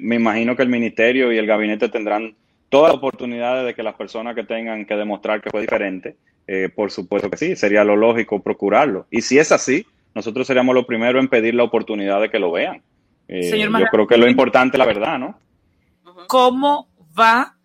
[0.00, 2.34] me imagino que el ministerio y el gabinete tendrán
[2.68, 6.68] todas las oportunidades de que las personas que tengan que demostrar que fue diferente, eh,
[6.74, 9.06] por supuesto que sí, sería lo lógico procurarlo.
[9.10, 12.52] Y si es así, nosotros seríamos los primeros en pedir la oportunidad de que lo
[12.52, 12.82] vean.
[13.28, 13.90] Eh, Señor yo Manuel.
[13.90, 15.38] creo que lo importante es la verdad, ¿no?
[16.28, 17.56] ¿Cómo va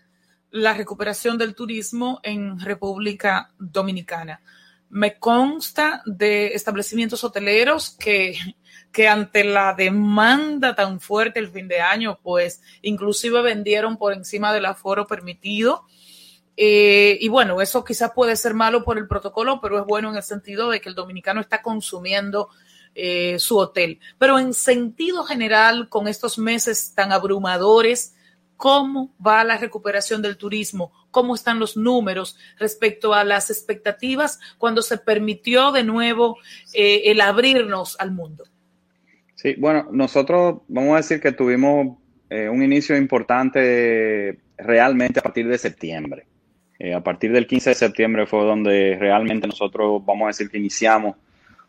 [0.52, 4.42] la recuperación del turismo en República Dominicana?
[4.90, 8.36] Me consta de establecimientos hoteleros que,
[8.92, 14.54] que ante la demanda tan fuerte el fin de año, pues inclusive vendieron por encima
[14.54, 15.86] del aforo permitido.
[16.58, 20.18] Eh, y bueno, eso quizás puede ser malo por el protocolo, pero es bueno en
[20.18, 22.50] el sentido de que el dominicano está consumiendo
[22.96, 24.00] eh, su hotel.
[24.18, 28.16] Pero en sentido general, con estos meses tan abrumadores,
[28.58, 30.92] ¿cómo va la recuperación del turismo?
[31.12, 36.38] ¿Cómo están los números respecto a las expectativas cuando se permitió de nuevo
[36.74, 38.49] eh, el abrirnos al mundo?
[39.42, 41.98] Sí, bueno, nosotros vamos a decir que tuvimos
[42.30, 46.26] eh, un inicio importante realmente a partir de septiembre.
[46.78, 50.58] Eh, a partir del 15 de septiembre fue donde realmente nosotros, vamos a decir que
[50.58, 51.16] iniciamos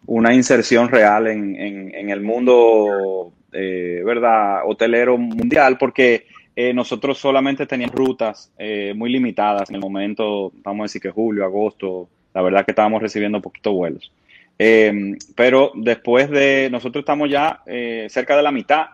[0.07, 6.27] una inserción real en, el mundo, eh, ¿verdad?, hotelero mundial, porque
[6.75, 8.53] nosotros solamente teníamos rutas
[8.97, 13.01] muy limitadas en el momento, vamos a decir que julio, agosto, la verdad que estábamos
[13.01, 14.13] recibiendo poquitos vuelos.
[14.63, 18.87] Eh, pero después de, nosotros estamos ya eh, cerca de la mitad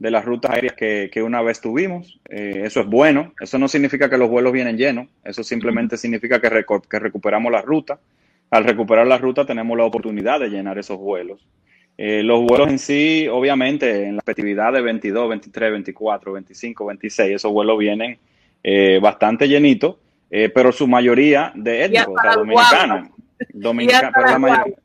[0.00, 2.18] de las rutas aéreas que, que una vez tuvimos.
[2.28, 3.32] Eh, eso es bueno.
[3.40, 5.06] Eso no significa que los vuelos vienen llenos.
[5.24, 8.00] Eso simplemente significa que, reco- que recuperamos la ruta.
[8.50, 11.46] Al recuperar la ruta tenemos la oportunidad de llenar esos vuelos.
[11.96, 17.36] Eh, los vuelos en sí, obviamente, en la festividad de 22, 23, 24, 25, 26,
[17.36, 18.18] esos vuelos vienen
[18.64, 19.96] eh, bastante llenitos,
[20.54, 22.30] pero su mayoría de étnicos, o sea,
[23.52, 24.10] dominicanos.
[24.12, 24.81] pero, la mayoría-.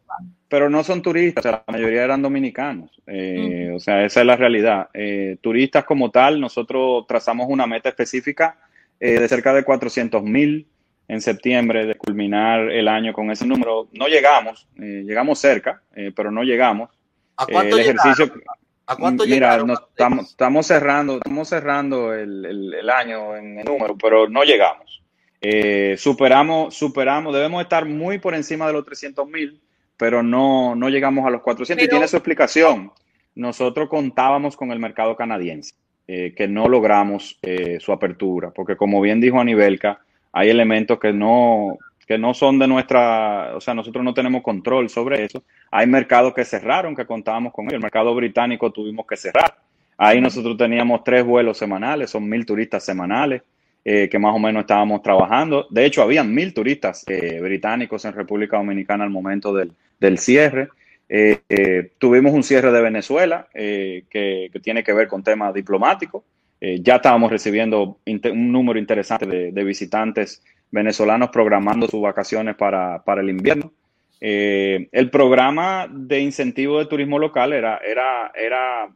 [0.49, 2.89] Pero no son turistas, o sea, la mayoría eran dominicanos.
[3.07, 4.89] Eh, O sea, esa es la realidad.
[4.93, 8.57] Eh, turistas como tal, nosotros trazamos una meta específica
[8.99, 10.67] eh, de cerca de 400 mil
[11.07, 13.87] en septiembre de culminar el año con ese número.
[13.93, 16.89] No llegamos, eh, llegamos cerca, eh, pero no llegamos.
[17.37, 18.43] ¿A Eh, cuánto el ejercicio, llegaron?
[18.87, 19.67] ¿A cuánto mira, llegaron?
[19.67, 24.43] nos estamos, estamos cerrando, estamos cerrando el, el- el año en el número, pero no
[24.43, 25.03] llegamos.
[25.41, 29.61] Eh, superamos, superamos, debemos estar muy por encima de los 300 mil,
[29.97, 32.91] pero no, no llegamos a los 400 y tiene su explicación.
[33.35, 35.73] Nosotros contábamos con el mercado canadiense,
[36.07, 39.99] eh, que no logramos eh, su apertura, porque como bien dijo Anibelka,
[40.31, 44.89] hay elementos que no, que no son de nuestra, o sea, nosotros no tenemos control
[44.89, 45.43] sobre eso.
[45.71, 47.75] Hay mercados que cerraron, que contábamos con ellos.
[47.75, 49.57] El mercado británico tuvimos que cerrar.
[49.97, 53.41] Ahí nosotros teníamos tres vuelos semanales, son mil turistas semanales,
[53.83, 55.67] eh, que más o menos estábamos trabajando.
[55.69, 60.69] De hecho, habían mil turistas eh, británicos en República Dominicana al momento del, del cierre.
[61.09, 66.23] Eh, eh, tuvimos un cierre de Venezuela eh, que, tiene que ver con temas diplomáticos.
[66.59, 73.21] Ya estábamos recibiendo un número interesante de, de visitantes venezolanos programando sus vacaciones para, para
[73.21, 73.71] el invierno.
[74.19, 78.89] El programa de incentivo de turismo local era, era, era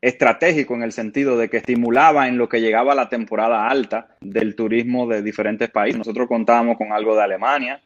[0.00, 4.56] estratégico en el sentido de que estimulaba en lo que llegaba la temporada alta del
[4.56, 5.98] turismo de diferentes países.
[5.98, 7.80] Nosotros contábamos con algo de Alemania,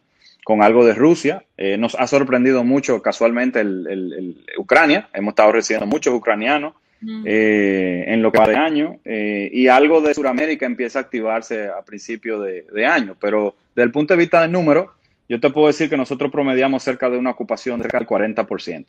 [0.46, 1.42] con algo de Rusia.
[1.56, 5.08] Eh, nos ha sorprendido mucho casualmente el, el- el Ucrania.
[5.12, 6.74] Hemos estado recibiendo muchos ucranianos
[7.26, 11.66] eh, en lo que va de año eh, y algo de Sudamérica empieza a activarse
[11.66, 13.16] a principio de, de año.
[13.20, 14.92] Pero desde el punto de vista del número,
[15.28, 18.86] yo te puedo decir que nosotros promediamos cerca de una ocupación de cerca del 40%.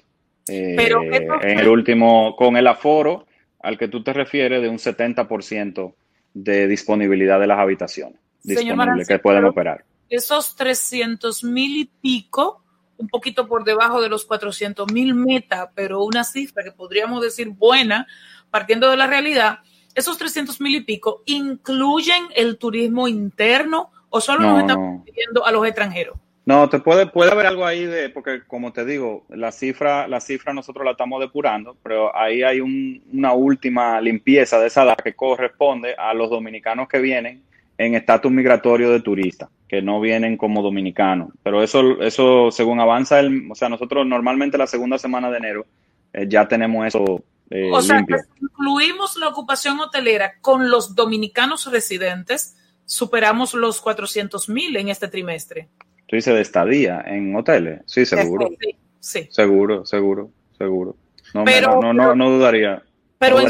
[0.49, 3.25] Eh, Pero, ¿qué en el último, con el aforo
[3.61, 5.91] al que tú te refieres de un 70%
[6.35, 9.83] de disponibilidad de las habitaciones disponibles que pueden operar.
[10.09, 12.63] Esos 300 mil y pico
[12.97, 17.49] un poquito por debajo de los 400 mil meta, pero una cifra que podríamos decir
[17.49, 18.07] buena,
[18.49, 19.59] partiendo de la realidad,
[19.93, 25.45] esos 300 mil y pico incluyen el turismo interno o solo No, nos estamos pidiendo
[25.45, 26.17] a los extranjeros.
[26.45, 30.21] No, te puede, puede haber algo ahí de, porque como te digo, la cifra, la
[30.21, 34.95] cifra nosotros la estamos depurando, pero ahí hay un- una última limpieza de esa edad
[34.95, 37.43] que corresponde a los dominicanos que vienen
[37.77, 41.29] en estatus migratorio de turista, que no vienen como dominicanos.
[41.43, 45.65] Pero eso, eso según avanza el, o sea, nosotros normalmente la segunda semana de enero
[46.13, 48.17] eh, ya tenemos eso eh, o sea, limpio.
[48.17, 55.07] que incluimos la ocupación hotelera con los dominicanos residentes, superamos los 400 mil en este
[55.07, 55.67] trimestre.
[56.07, 59.27] Tú dices de estadía en hoteles, sí, seguro, Sí, sí.
[59.31, 60.95] seguro, seguro, seguro.
[61.33, 62.83] No, me- Pero- no, no, no dudaría,
[63.19, 63.49] Pero en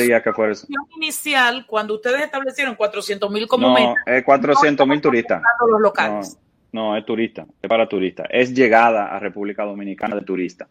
[0.56, 5.42] su inicial, cuando ustedes establecieron 400 mil como No, meta, es 400 mil turistas.
[5.42, 6.38] buscando los locales.
[6.72, 8.28] No, no, es turista, es para turistas.
[8.30, 10.68] Es llegada a República Dominicana de turista.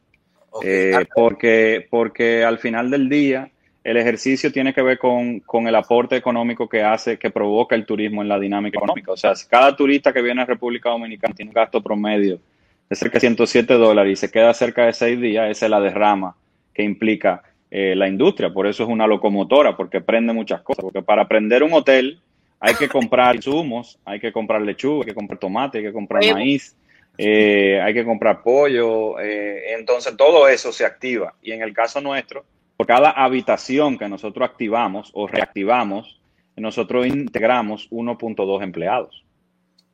[0.62, 3.50] Eh, porque, porque al final del día,
[3.84, 7.84] el ejercicio tiene que ver con, con el aporte económico que hace, que provoca el
[7.84, 9.12] turismo en la dinámica económica.
[9.12, 12.40] O sea, si cada turista que viene a República Dominicana tiene un gasto promedio
[12.88, 15.80] de cerca de 107 dólares y se queda cerca de seis días, esa es la
[15.80, 16.34] derrama
[16.72, 18.52] que implica eh, la industria.
[18.52, 20.82] Por eso es una locomotora, porque prende muchas cosas.
[20.84, 22.20] Porque para prender un hotel
[22.60, 26.22] hay que comprar insumos, hay que comprar lechuga, hay que comprar tomate, hay que comprar
[26.32, 26.74] maíz,
[27.18, 29.18] eh, hay que comprar pollo.
[29.20, 31.34] eh, entonces todo eso se activa.
[31.42, 32.44] Y en el caso nuestro,
[32.76, 36.20] por cada habitación que nosotros activamos o reactivamos,
[36.56, 39.22] nosotros integramos 1.2 empleados.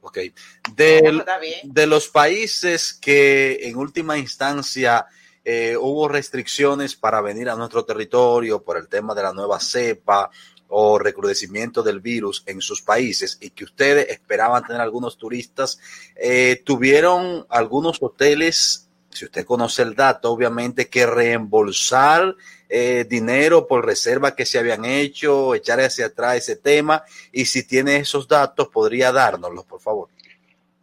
[0.01, 0.19] Ok.
[0.77, 1.23] Del-
[1.65, 5.07] de los países que en última instancia
[5.45, 10.31] eh, hubo restricciones para venir a nuestro territorio por el tema de la nueva cepa
[10.69, 15.79] o recrudecimiento del virus en sus países y que ustedes esperaban tener algunos turistas,
[16.17, 22.37] eh, tuvieron algunos hoteles, si usted conoce el dato, obviamente que reembolsar
[22.69, 27.67] eh, dinero por reservas que se habían hecho, echar hacia atrás ese tema y si
[27.67, 30.09] tiene esos datos podría dárnoslos, por favor.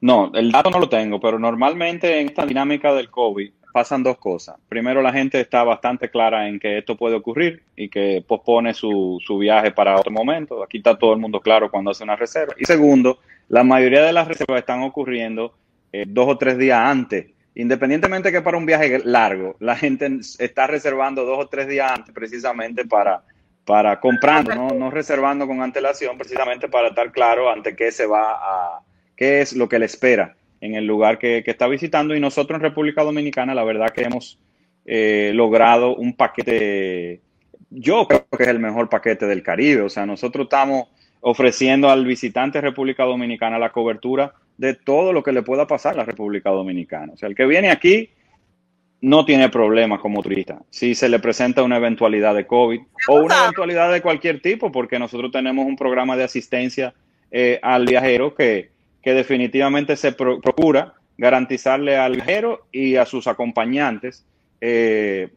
[0.02, 4.18] No, el dato no lo tengo, pero normalmente en esta dinámica del COVID pasan dos
[4.18, 4.56] cosas.
[4.68, 9.20] Primero, la gente está bastante clara en que esto puede ocurrir y que pospone su,
[9.26, 10.64] su viaje para otro momento.
[10.64, 12.54] Aquí está todo el mundo claro cuando hace una reserva.
[12.58, 15.54] Y segundo, la mayoría de las reservas están ocurriendo
[15.92, 17.28] eh, dos o tres días antes.
[17.56, 22.14] Independientemente que para un viaje largo, la gente está reservando dos o tres días antes
[22.14, 23.22] precisamente para,
[23.66, 24.70] para comprando, ¿no?
[24.70, 28.82] no reservando con antelación, precisamente para estar claro ante qué se va a,
[29.16, 32.16] qué es lo que le espera en el lugar que, que está visitando.
[32.16, 34.40] Y nosotros en República Dominicana, la verdad que hemos
[34.86, 37.22] eh, logrado un paquete,
[37.70, 39.84] yo creo que es el mejor paquete del Caribe.
[39.84, 40.88] O sea, nosotros estamos
[41.22, 45.94] ofreciendo al visitante de República Dominicana la cobertura de todo lo que le pueda pasar
[45.94, 47.14] a la República Dominicana.
[47.14, 48.10] O sea, el que viene aquí
[49.02, 50.62] no tiene problemas como turista.
[50.70, 55.00] Si se le presenta una eventualidad de COVID o una eventualidad de cualquier tipo, porque
[55.00, 56.94] nosotros tenemos un programa de asistencia
[57.32, 58.72] eh, al viajero que,
[59.02, 64.26] que definitivamente se pro- procura garantizarle al viajero y a sus acompañantes
[64.62, 65.30] eh,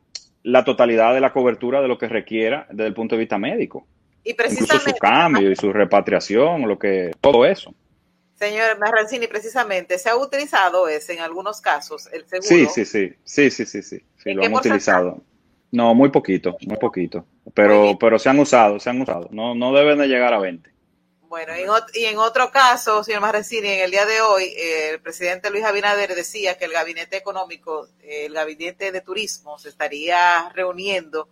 [0.44, 3.86] la totalidad de la cobertura de lo que requiera desde el punto de vista médico.
[4.24, 7.74] Y Incluso su precisamente, cambio y su repatriación, lo que, todo eso.
[8.36, 12.48] señor Marrancini, precisamente se ha utilizado ese en algunos casos, el seguro.
[12.48, 15.20] Sí, sí, sí, sí, sí, sí, sí, sí, ¿En lo hemos utilizado.
[15.72, 19.28] No, muy poquito, muy poquito, pero, pero se han usado, se han usado.
[19.32, 20.70] No, no deben de llegar a 20.
[21.32, 24.52] Bueno, y en, ot- y en otro caso, señor Marrancini, en el día de hoy,
[24.54, 29.58] eh, el presidente Luis Abinader decía que el gabinete económico, eh, el gabinete de turismo,
[29.58, 31.30] se estaría reuniendo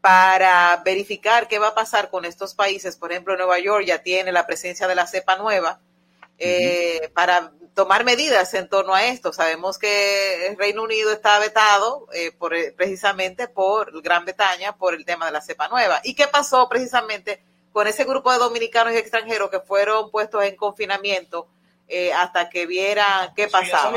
[0.00, 2.96] para verificar qué va a pasar con estos países.
[2.96, 5.78] Por ejemplo, Nueva York ya tiene la presencia de la cepa nueva
[6.38, 9.32] eh, para tomar medidas en torno a esto.
[9.32, 15.04] Sabemos que el Reino Unido está vetado eh, por, precisamente por Gran Bretaña por el
[15.04, 16.00] tema de la cepa nueva.
[16.02, 17.44] ¿Y qué pasó precisamente
[17.76, 21.46] con ese grupo de dominicanos y extranjeros que fueron puestos en confinamiento
[21.86, 23.92] eh, hasta que vieran qué pasaba?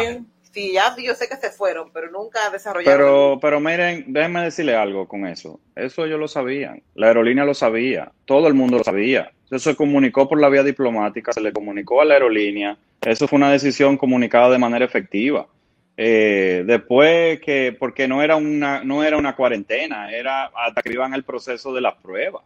[0.52, 3.00] Sí, ya yo sé que se fueron, pero nunca desarrollaron.
[3.00, 5.62] Pero, pero miren, déjenme decirle algo con eso.
[5.78, 6.84] Eso ellos lo sabían.
[6.94, 8.12] La aerolínea lo sabía.
[8.26, 9.32] Todo el mundo lo sabía.
[9.50, 12.78] Eso se comunicó por la vía diplomática, se le comunicó a la aerolínea.
[13.00, 15.48] Eso fue una decisión comunicada de manera efectiva.
[15.96, 21.14] Eh, después que, porque no era una, no era una cuarentena, era hasta que iban
[21.14, 22.44] el proceso de las pruebas.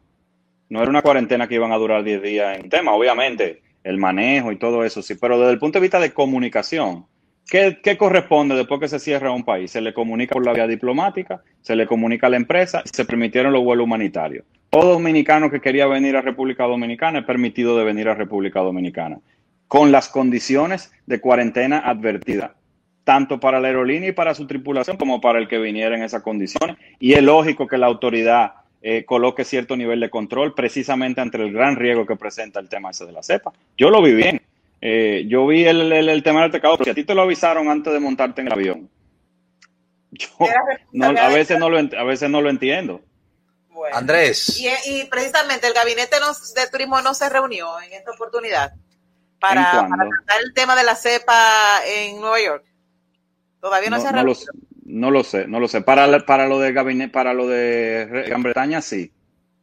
[0.70, 4.52] No era una cuarentena que iban a durar 10 días en tema, obviamente, el manejo
[4.52, 7.06] y todo eso, sí, pero desde el punto de vista de comunicación,
[7.50, 9.72] ¿Qué, qué corresponde después que se cierra un país?
[9.72, 13.06] Se le comunica por la vía diplomática, se le comunica a la empresa y se
[13.06, 14.46] permitieron los vuelos humanitarios.
[14.70, 19.20] Todo dominicano que quería venir a República Dominicana es permitido de venir a República Dominicana,
[19.68, 22.56] con las condiciones de cuarentena advertida.
[23.04, 26.24] tanto para la aerolínea y para su tripulación como para el que viniera en esas
[26.24, 26.78] condiciones.
[27.00, 28.54] Y es lógico que la autoridad
[28.86, 32.92] eh, coloque cierto nivel de control precisamente ante el gran riesgo que presenta el tema
[32.92, 33.54] ese de la cepa.
[33.78, 34.42] Yo lo vi bien.
[34.82, 37.22] Eh, yo vi el, el, el tema del tecado, pero si a ti te lo
[37.22, 38.90] avisaron antes de montarte en el avión,
[40.12, 40.28] yo
[40.92, 43.02] no, a, veces no lo, ent- a veces no lo entiendo.
[43.94, 44.60] Andrés.
[44.60, 48.74] Y, y precisamente el gabinete no- de turismo no se reunió en esta oportunidad
[49.40, 52.66] para, tratar el tema de la cepa en Nueva York.
[53.62, 54.40] Todavía no, No, se ha reunido.
[54.54, 54.73] no
[55.12, 55.82] lo sé, no lo sé.
[55.82, 59.12] Para, la- para lo de gabinete, para lo de Re- Gran Bretaña, sí.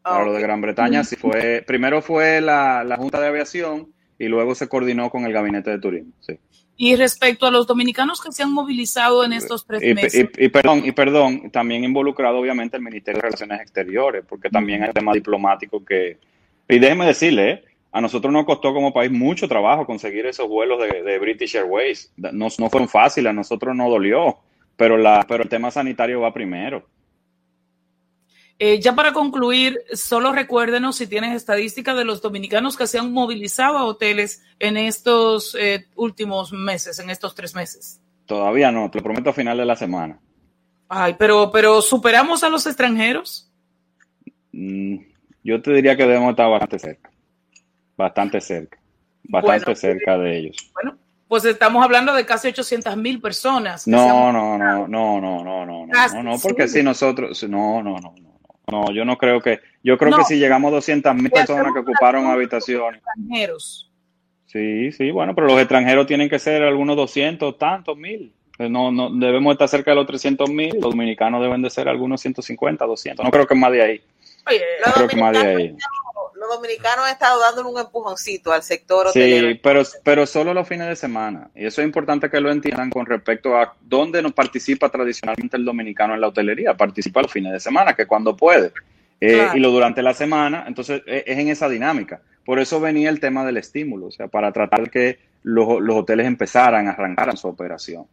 [0.03, 1.63] Para lo de Gran Bretaña, sí fue.
[1.67, 5.79] Primero fue la, la Junta de Aviación y luego se coordinó con el Gabinete de
[5.79, 6.13] Turismo.
[6.21, 6.39] Sí.
[6.77, 10.45] Y respecto a los dominicanos que se han movilizado en estos tres Y, meses, y-
[10.47, 14.89] y perdón, y perdón, también involucrado obviamente el Ministerio de Relaciones Exteriores, porque también hay
[14.89, 16.17] un tema diplomático que,
[16.69, 17.65] y déjeme decirle, ¿eh?
[17.93, 22.11] a nosotros nos costó como país mucho trabajo conseguir esos vuelos de, de British Airways.
[22.17, 24.39] No, no fueron fáciles, a nosotros no dolió,
[24.81, 26.89] pero, la, pero el tema sanitario va primero.
[28.59, 33.13] eh, ya para concluir, solo recuérdenos si tienes estadística de los dominicanos que se han
[33.13, 38.01] movilizado a hoteles en estos eh, últimos meses, en estos tres meses.
[38.25, 40.19] Todavía no, te lo prometo a final de la semana.
[40.89, 43.51] Ay, pero, pero superamos a los extranjeros.
[44.53, 44.97] Mm,
[45.45, 47.11] yo te diría que debemos estar bastante cerca,
[47.99, 48.79] bastante cerca,
[49.25, 49.77] bastante Bueno.
[49.77, 50.57] cerca de ellos.
[51.31, 53.87] Pues estamos hablando de casi 800 mil personas.
[53.87, 58.13] No, no, no, no, no, no, no, no, no, porque si nosotros, no, no, no,
[58.21, 60.17] no, no, yo no creo que, yo creo No.
[60.17, 63.93] que si llegamos a 200 mil personas que ocuparon habitaciones, extranjeros.
[64.47, 69.11] sí, sí, bueno, pero los extranjeros tienen que ser algunos 200, tantos mil, no, no,
[69.11, 73.25] debemos estar cerca de los 300 mil, los dominicanos deben de ser algunos 150, 200,
[73.25, 74.01] no creo que más de ahí,
[74.49, 75.77] Oye, no creo que más de ahí.
[76.41, 79.51] Los dominicanos han estado dándole un empujoncito al sector hotelero.
[79.51, 81.51] Sí, pero, pero solo los fines de semana.
[81.55, 85.67] Y eso es importante que lo entiendan con respecto a dónde nos participa tradicionalmente el
[85.67, 86.75] dominicano en la hotelería.
[86.75, 88.73] Participa los fines de semana, que cuando puede.
[89.21, 89.57] Eh, Claro.
[89.59, 92.23] Y lo durante la semana, entonces eh, es en esa dinámica.
[92.43, 96.27] Por eso venía el tema del estímulo, o sea, para tratar que los, los hoteles
[96.27, 98.07] empezaran, arrancaran su operación.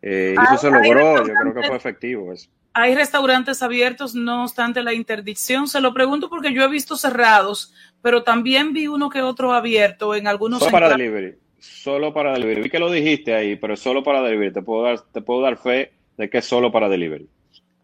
[0.00, 2.48] Eh, y eso Ay, se logró, yo creo que fue efectivo eso.
[2.76, 5.68] Hay restaurantes abiertos, no obstante la interdicción.
[5.68, 7.72] Se lo pregunto porque yo he visto cerrados,
[8.02, 11.36] pero también vi uno que otro abierto en algunos Solo para delivery.
[11.60, 12.62] Solo para delivery.
[12.62, 14.52] Vi que lo dijiste ahí, pero es solo para delivery.
[14.52, 17.28] Te puedo dar, te puedo dar fe de que es solo para delivery.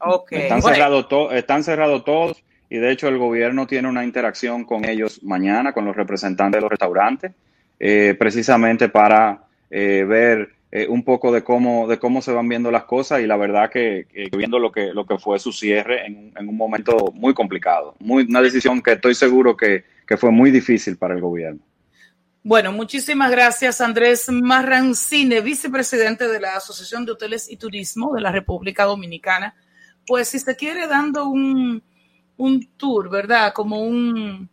[0.01, 0.33] Ok.
[0.33, 4.65] Están Bueno, cerrados to- están cerrados todos y de hecho el gobierno tiene una interacción
[4.65, 7.33] con ellos mañana, con los representantes de los restaurantes,
[7.79, 12.71] eh, precisamente para eh, ver eh, un poco de cómo, de cómo se van viendo
[12.71, 14.07] las cosas y la verdad que,
[14.37, 17.97] viendo lo que, lo que fue su cierre en, un- en un momento muy complicado,
[17.99, 21.61] muy, una decisión que estoy seguro que, que fue muy difícil para el gobierno.
[22.43, 28.33] Bueno, muchísimas gracias, Andrés Marrancine, vicepresidente de la Asociación de Hoteles y Turismo de la
[28.33, 29.55] República Dominicana.
[30.07, 31.83] Pues si se quiere dando un,
[32.39, 33.53] un tour, ¿verdad?
[33.53, 34.49] Como un,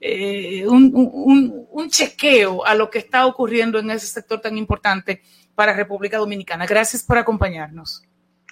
[0.00, 5.22] eh, un- un chequeo a lo que está ocurriendo en ese sector tan importante
[5.54, 6.66] para República Dominicana.
[6.66, 8.02] Gracias por acompañarnos.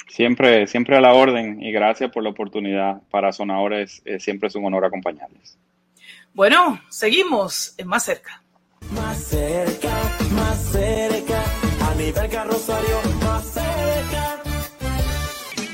[0.08, 3.00] Siempre, siempre a la orden y gracias por la oportunidad.
[3.10, 5.56] Para Sonadores eh, siempre es un honor acompañarles.
[6.34, 8.42] Bueno, seguimos en más cerca.
[8.92, 9.90] Más cerca,
[10.34, 11.44] más cerca,
[11.88, 13.29] a nivel carrosario, más cerca.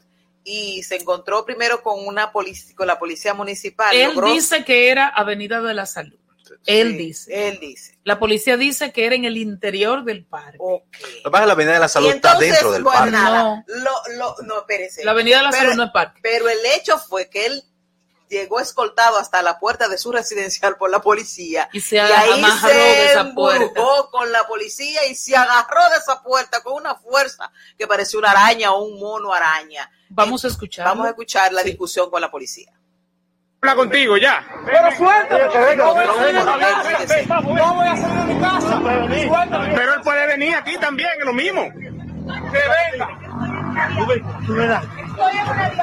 [0.49, 3.93] y se encontró primero con una polic- con la policía municipal.
[3.93, 6.17] Él Logró- dice que era Avenida de la Salud.
[6.65, 7.49] Él Sí, dice.
[7.49, 7.99] Él dice.
[8.05, 10.57] La policía dice que era en el interior del parque.
[10.57, 12.97] Lo que pasa es que la Avenida de la Salud entonces, está dentro del bueno,
[12.99, 13.11] parque.
[13.11, 13.63] nada, No.
[13.67, 15.03] Lo, lo, no, espérese.
[15.03, 16.19] La Avenida de la Pero- Salud no es parque.
[16.23, 17.63] Pero el hecho fue que él
[18.29, 21.69] llegó escoltado hasta la puerta de su residencial por la policía.
[21.73, 23.81] Y se ahí amarró de esa puerta.
[24.11, 28.31] con la policía y se agarró de esa puerta con una fuerza que parecía una
[28.31, 29.89] araña o un mono araña.
[30.09, 30.85] Vamos a escuchar.
[30.85, 32.71] Vamos a escuchar la discusión con la policía.
[33.61, 34.45] Habla contigo ya.
[34.65, 35.75] Pero suéltame.
[35.75, 38.01] No voy a No salir de mi voy a casa.
[38.01, 39.71] salir de mi casa.
[39.75, 41.63] Pero él puede venir aquí también, es lo mismo.
[41.73, 42.59] que
[42.93, 43.07] venga.
[44.45, 44.85] Tú verás.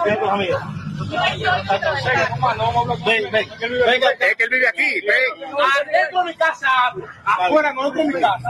[0.04, 0.58] Ven con amiga.
[3.04, 3.48] Ven, ven.
[3.86, 5.00] Venga, es que él vive aquí.
[5.00, 5.54] Ven.
[5.88, 7.06] Adentro de mi casa hablo.
[7.24, 8.48] Afuera, no dentro de mi casa.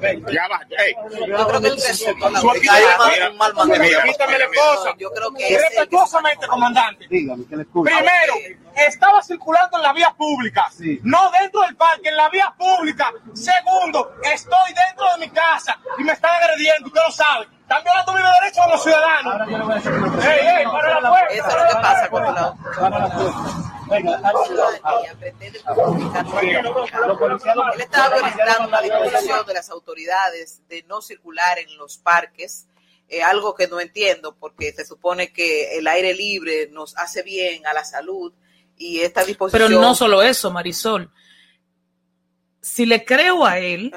[0.00, 0.60] Ven, ya va.
[0.78, 0.94] Ey.
[1.26, 3.00] Yo creo que actividad.
[3.00, 4.02] Hay un mal manejo.
[4.04, 4.94] Quítame la esposa.
[4.98, 7.06] Yo creo que Respetuosamente, comandante.
[7.08, 7.90] Dígame, que le escucho.
[7.90, 8.34] Primero,
[8.76, 10.66] estaba circulando en la vía pública,
[11.02, 13.12] no dentro del parque, en la vía pública.
[13.34, 17.46] Segundo, estoy dentro de mi casa y me están agrediendo, usted lo sabe.
[17.70, 20.24] Están violando mis derechos como ciudadanos.
[20.26, 21.34] Ey, ey, para la puerta.
[21.34, 22.56] Eso es lo que pasa cuando la
[27.74, 32.66] Él estaba solicitando una disposición de las autoridades de no circular en los parques,
[33.08, 37.64] eh, algo que no entiendo porque se supone que el aire libre nos hace bien
[37.68, 38.32] a la salud
[38.76, 39.68] y esta disposición...
[39.68, 41.08] Pero no solo eso, Marisol.
[42.62, 43.90] Si le creo a él,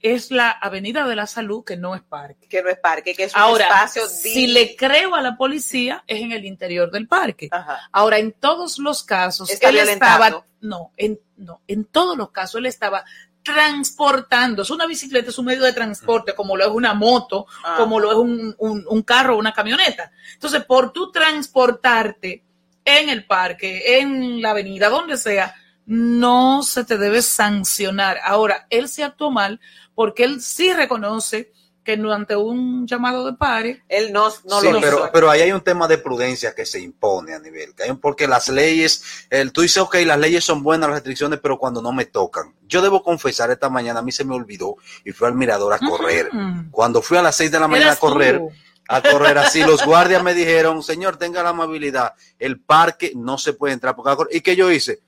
[0.00, 2.48] es la Avenida de la Salud, que no es parque.
[2.48, 6.04] Que no es parque, que es un Ahora, espacio si le creo a la policía,
[6.06, 7.48] es en el interior del parque.
[7.92, 10.24] Ahora, en todos los casos, Está él violentando.
[10.26, 13.04] estaba, no, en, no, en todos los casos, él estaba
[13.42, 17.76] transportando, es una bicicleta, es un medio de transporte, como lo es una moto, Ah.
[17.78, 20.12] como lo es un, un, un carro o una camioneta.
[20.34, 22.42] Entonces, por tú transportarte
[22.84, 25.54] en el parque, en la avenida, donde sea,
[25.90, 28.18] no se te debe sancionar.
[28.24, 29.60] Ahora, él se actuó mal
[29.96, 31.50] porque él sí reconoce
[31.82, 35.62] que no ante un llamado de pare, él no, sí, pero, pero ahí hay un
[35.62, 39.50] tema de prudencia que se impone a nivel, que hay un- porque las leyes, el,
[39.50, 42.54] tú dices, ok, las leyes son buenas, las restricciones, pero cuando no me tocan.
[42.68, 45.78] Yo debo confesar, esta mañana a mí se me olvidó y fui al mirador a
[45.80, 46.30] correr.
[46.70, 48.00] Cuando fui a las seis de la mañana a tú.
[48.02, 48.40] correr,
[48.86, 53.54] a correr así, los guardias me dijeron, señor, tenga la amabilidad, el parque no se
[53.54, 53.96] puede entrar.
[53.96, 55.00] Porque, ¿Y qué yo hice?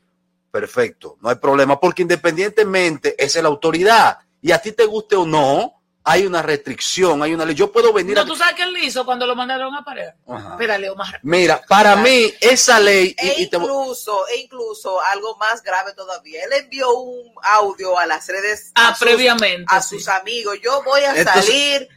[0.53, 5.25] Perfecto, no hay problema, porque independientemente es la autoridad y a ti te guste o
[5.25, 7.55] no, hay una restricción, hay una ley.
[7.55, 8.27] Yo puedo venir No, a...
[8.27, 10.09] tú sabes qué él hizo cuando lo mandaron a pared.
[10.51, 11.21] Espérale, Omar.
[11.23, 13.15] Mira, para mí esa ley...
[13.23, 16.43] y- E y te- incluso, e incluso algo más grave todavía.
[16.45, 19.97] Él envió un audio a las redes Ah, a sus- previamente, a sí.
[19.97, 20.59] sus amigos.
[20.63, 21.89] Yo voy a Entonces- salir,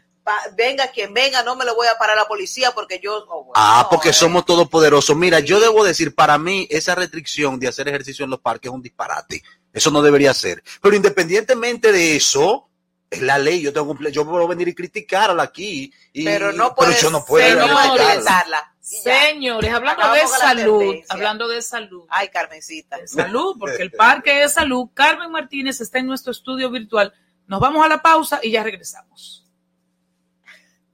[0.56, 3.26] venga quien venga, no me lo voy a parar la policía porque yo.
[3.30, 4.14] oh, bueno, Ah, porque eh.
[4.14, 5.16] somos todopoderosos.
[5.16, 8.74] Mira, yo debo decir, para mí esa restricción de hacer ejercicio en los parques es
[8.76, 9.44] un disparate.
[9.74, 10.64] Eso no debería ser.
[10.82, 12.70] Pero independientemente de eso,
[13.10, 13.62] es la ley.
[13.62, 15.94] Yo tengo yo puedo venir y criticarla aquí.
[16.14, 18.72] y- Pero no pero puedes- yo no puedo pero ya.
[18.80, 22.06] Señores, hablando Acabamos de salud, hablando de salud.
[22.10, 22.98] Ay, Carmencita.
[23.08, 24.90] Salud, porque el parque es salud.
[24.94, 27.12] Carmen Martínez está en nuestro estudio virtual.
[27.48, 29.45] Nos vamos a la pausa y ya regresamos.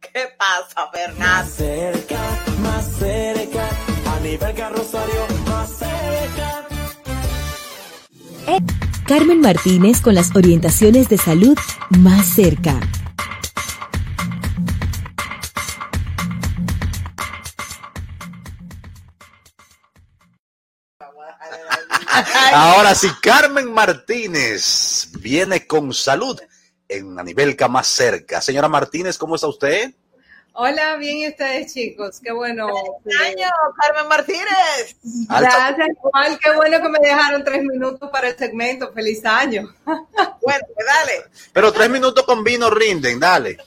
[0.01, 1.23] ¿Qué pasa, Fernando?
[1.23, 2.19] Más cerca,
[2.59, 3.69] más cerca,
[4.07, 6.67] a nivel carrosario, más cerca.
[9.07, 11.57] Carmen Martínez con las orientaciones de salud
[11.89, 12.79] más cerca.
[22.53, 26.39] Ahora sí, Carmen Martínez viene con salud
[26.91, 28.41] en Anibelca más cerca.
[28.41, 29.93] Señora Martínez, ¿cómo está usted?
[30.53, 32.67] Hola, bien y ustedes chicos, qué bueno.
[32.67, 33.47] año,
[33.79, 34.97] Carmen Martínez.
[35.29, 38.91] Gracias, igual, qué bueno que me dejaron tres minutos para el segmento.
[38.91, 39.73] Feliz año.
[39.85, 41.23] Bueno, pues dale.
[41.53, 43.57] Pero tres minutos con vino rinden, dale.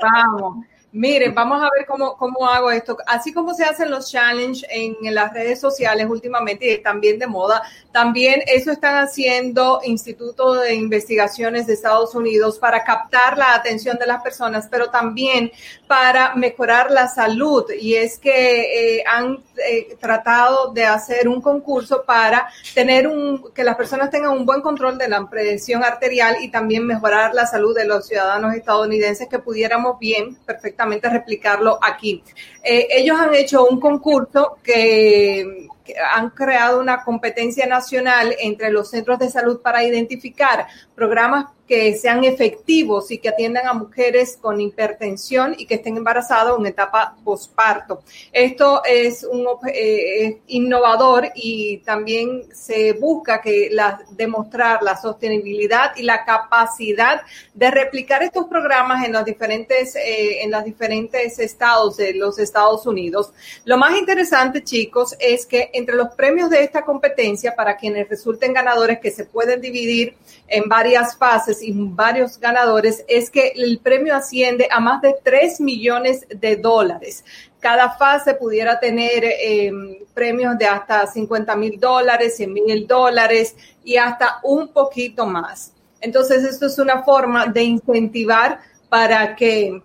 [0.00, 0.64] Vamos.
[0.92, 2.96] Miren, vamos a ver cómo, cómo hago esto.
[3.06, 7.62] Así como se hacen los challenges en, las redes sociales últimamente y también de moda,
[7.92, 14.06] también eso están haciendo institutos de investigaciones de Estados Unidos para captar la atención de
[14.06, 15.50] las personas, pero también
[15.86, 17.64] para mejorar la salud.
[17.78, 23.64] Y es que eh, han eh, tratado de hacer un concurso para tener un, que
[23.64, 27.74] las personas tengan un buen control de la presión arterial y también mejorar la salud
[27.74, 32.22] de los ciudadanos estadounidenses que pudiéramos bien, perfectamente replicarlo aquí.
[32.62, 35.68] Eh, ellos han hecho un concurso que,
[36.14, 42.24] han creado una competencia nacional entre los centros de salud para identificar programas que sean
[42.24, 48.02] efectivos y que atiendan a mujeres con hipertensión y que estén embarazadas en etapa posparto.
[48.32, 53.70] Esto es un eh, innovador y también se busca que
[54.10, 57.22] demostrar la sostenibilidad y la capacidad
[57.52, 62.86] de replicar estos programas en los diferentes eh, en los diferentes estados de los Estados
[62.86, 63.32] Unidos.
[63.64, 68.52] Lo más interesante, chicos, es que entre los premios de esta competencia para quienes resulten
[68.52, 70.16] ganadores que se pueden dividir
[70.48, 75.60] en varias fases y varios ganadores es que el premio asciende a más de 3
[75.60, 77.24] millones de dólares.
[77.60, 79.72] Cada fase pudiera tener eh,
[80.14, 85.72] premios de hasta 50 mil dólares, 100 mil dólares y hasta un poquito más.
[86.00, 89.82] Entonces, esto es una forma de incentivar para que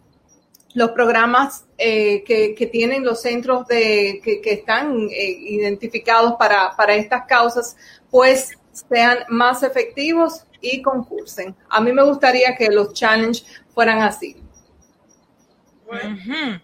[0.74, 6.76] los programas eh, que, que, tienen los centros de, que, que están eh, identificados para,
[6.76, 7.76] para estas causas,
[8.09, 11.55] pues sean más efectivos y concursen.
[11.69, 13.43] A mí me gustaría que los challenge
[13.74, 14.38] fueran así.
[15.86, 16.15] Bueno.
[16.15, 16.61] Uh -huh.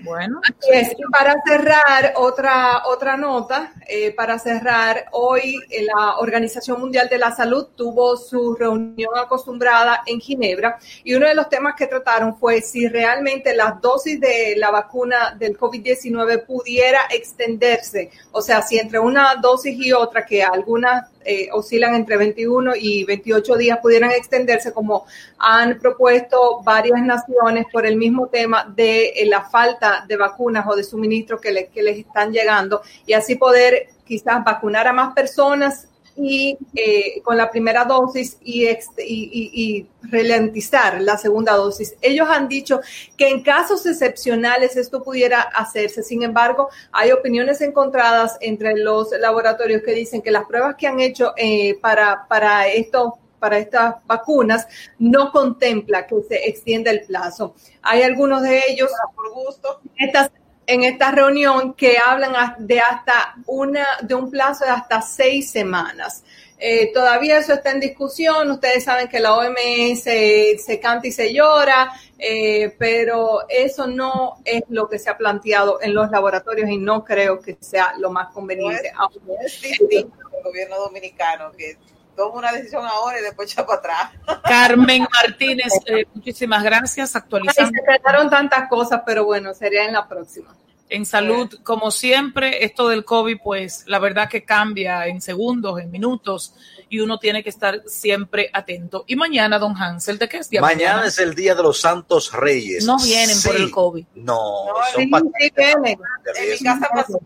[0.00, 0.40] Bueno.
[0.70, 7.18] Es, para cerrar, otra, otra nota, eh, para cerrar, hoy eh, la Organización Mundial de
[7.18, 12.36] la Salud tuvo su reunión acostumbrada en Ginebra y uno de los temas que trataron
[12.36, 18.78] fue si realmente las dosis de la vacuna del COVID-19 pudiera extenderse, o sea, si
[18.78, 24.12] entre una dosis y otra, que algunas eh, oscilan entre 21 y 28 días pudieran
[24.12, 25.06] extenderse, como
[25.38, 30.76] han propuesto varias naciones por el mismo tema de eh, la falta de vacunas o
[30.76, 35.14] de suministros que, le, que les están llegando y así poder quizás vacunar a más
[35.14, 41.94] personas y eh, con la primera dosis y, y, y, y, ralentizar la segunda dosis.
[42.00, 42.80] Ellos han dicho
[43.16, 46.02] que en casos excepcionales esto pudiera hacerse.
[46.02, 51.00] Sin embargo, hay opiniones encontradas entre los laboratorios que dicen que las pruebas que han
[51.00, 54.66] hecho eh, para, para esto para estas vacunas
[54.98, 57.54] no contempla que se extienda el plazo.
[57.80, 60.32] Hay algunos de ellos por gusto estas
[60.66, 66.24] en esta reunión que hablan de hasta una, de un plazo de hasta seis semanas.
[66.58, 68.50] Eh, todavía eso está en discusión.
[68.50, 74.38] Ustedes saben que la OMS se, se canta y se llora, eh, pero eso no
[74.44, 78.10] es lo que se ha planteado en los laboratorios y no creo que sea lo
[78.10, 78.90] más conveniente.
[78.92, 81.76] No es, no es distinto el gobierno dominicano que
[82.16, 84.42] toma una decisión ahora y después echa para atrás.
[84.42, 87.14] Carmen Martínez, eh, muchísimas gracias.
[87.14, 87.70] Actualizando.
[87.72, 90.54] Ay, se trataron tantas cosas, pero bueno, sería en la próxima.
[90.88, 95.90] En salud, como siempre, esto del COVID, pues la verdad que cambia en segundos, en
[95.90, 96.54] minutos,
[96.88, 99.04] y uno tiene que estar siempre atento.
[99.08, 100.60] Y mañana, don Hansel, ¿de qué es día?
[100.60, 101.08] Mañana, mañana?
[101.08, 102.84] es el Día de los Santos Reyes.
[102.84, 103.48] No vienen sí.
[103.48, 104.06] por el COVID.
[104.14, 105.10] No, no son sí.
[105.56, 107.18] En mi casa pasó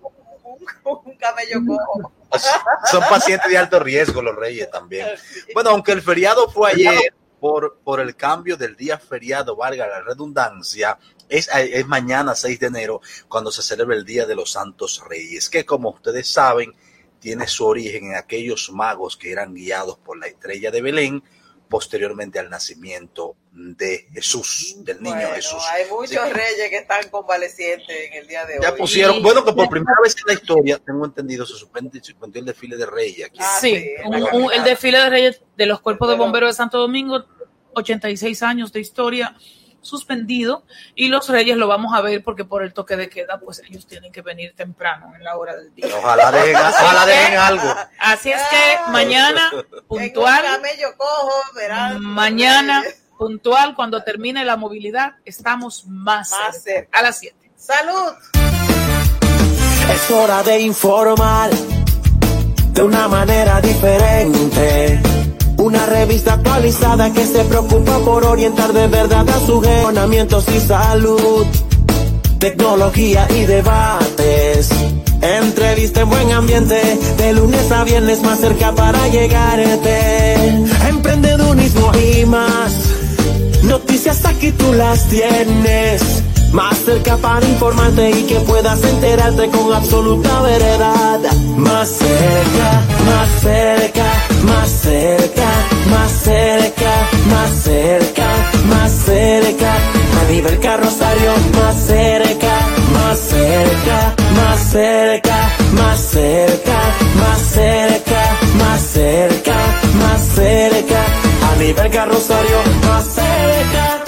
[0.85, 2.13] un, un camello cojo.
[2.91, 5.09] Son pacientes de alto riesgo los reyes también.
[5.55, 10.03] Bueno, aunque el feriado fue ayer por, por el cambio del día feriado, valga la
[10.03, 15.03] redundancia, es, es, mañana 6 de enero cuando se celebra el Día de los Santos
[15.09, 16.75] Reyes, que como ustedes saben,
[17.21, 21.23] tiene su origen en aquellos magos que eran guiados por la estrella de Belén
[21.71, 25.63] posteriormente al nacimiento de Jesús, del niño bueno, Jesús.
[25.71, 26.33] Hay muchos sí.
[26.33, 28.79] reyes que están convalecientes en el día de ya hoy.
[28.79, 29.23] pusieron, y...
[29.23, 32.03] bueno, que por primera vez en la historia, tengo entendido, se suspendió,
[32.35, 33.29] el desfile de reyes.
[33.29, 33.39] Aquí.
[33.41, 36.55] Ah, sí, sí un, un, el desfile de reyes de los cuerpos de bomberos de
[36.55, 37.25] Santo Domingo,
[37.75, 39.37] 86 años de historia
[39.83, 40.65] suspendido
[40.95, 43.87] y los reyes lo vamos a ver porque por el toque de queda pues ellos
[43.87, 45.87] tienen que venir temprano en la hora del día.
[45.97, 47.75] Ojalá dejen, ojalá dejen algo.
[47.99, 49.51] Así es que mañana
[49.91, 50.45] puntual,
[50.97, 52.85] cojo, verán, mañana
[53.19, 56.99] puntual cuando termine la movilidad estamos más, más cerca, cerca.
[56.99, 57.37] a las 7.
[57.57, 58.13] Salud.
[59.93, 65.03] Es hora de informar de una manera diferente.
[65.59, 71.47] Una revista actualizada que se preocupa por orientar de verdad a sus gestionamientos y salud.
[72.39, 74.71] Tecnología y debates.
[75.23, 76.81] Entrevista en buen ambiente.
[77.17, 80.35] De lunes a viernes más cerca para llegarte.
[80.89, 82.73] Emprendedurismo y más.
[83.63, 86.03] Noticias aquí tú las tienes.
[86.53, 91.21] Más cerca para informarte y que puedas enterarte con absoluta veredad.
[91.57, 94.05] Más cerca, más cerca,
[94.43, 95.49] más cerca,
[95.91, 98.27] más cerca, más cerca,
[98.69, 99.75] más cerca.
[100.21, 100.61] A nivel
[101.57, 104.10] más cerca, más cerca,
[104.71, 106.79] cerca, más cerca,
[107.17, 109.57] más cerca, más cerca,
[109.99, 111.05] más cerca.
[111.53, 114.05] A nivel carrosario, más cerca.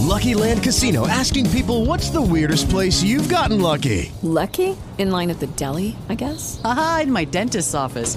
[0.00, 4.10] Lucky Land Casino asking people what's the weirdest place you've gotten lucky?
[4.22, 4.76] Lucky?
[4.96, 6.60] In line at the deli, I guess?
[6.64, 8.16] Aha, in my dentist's office.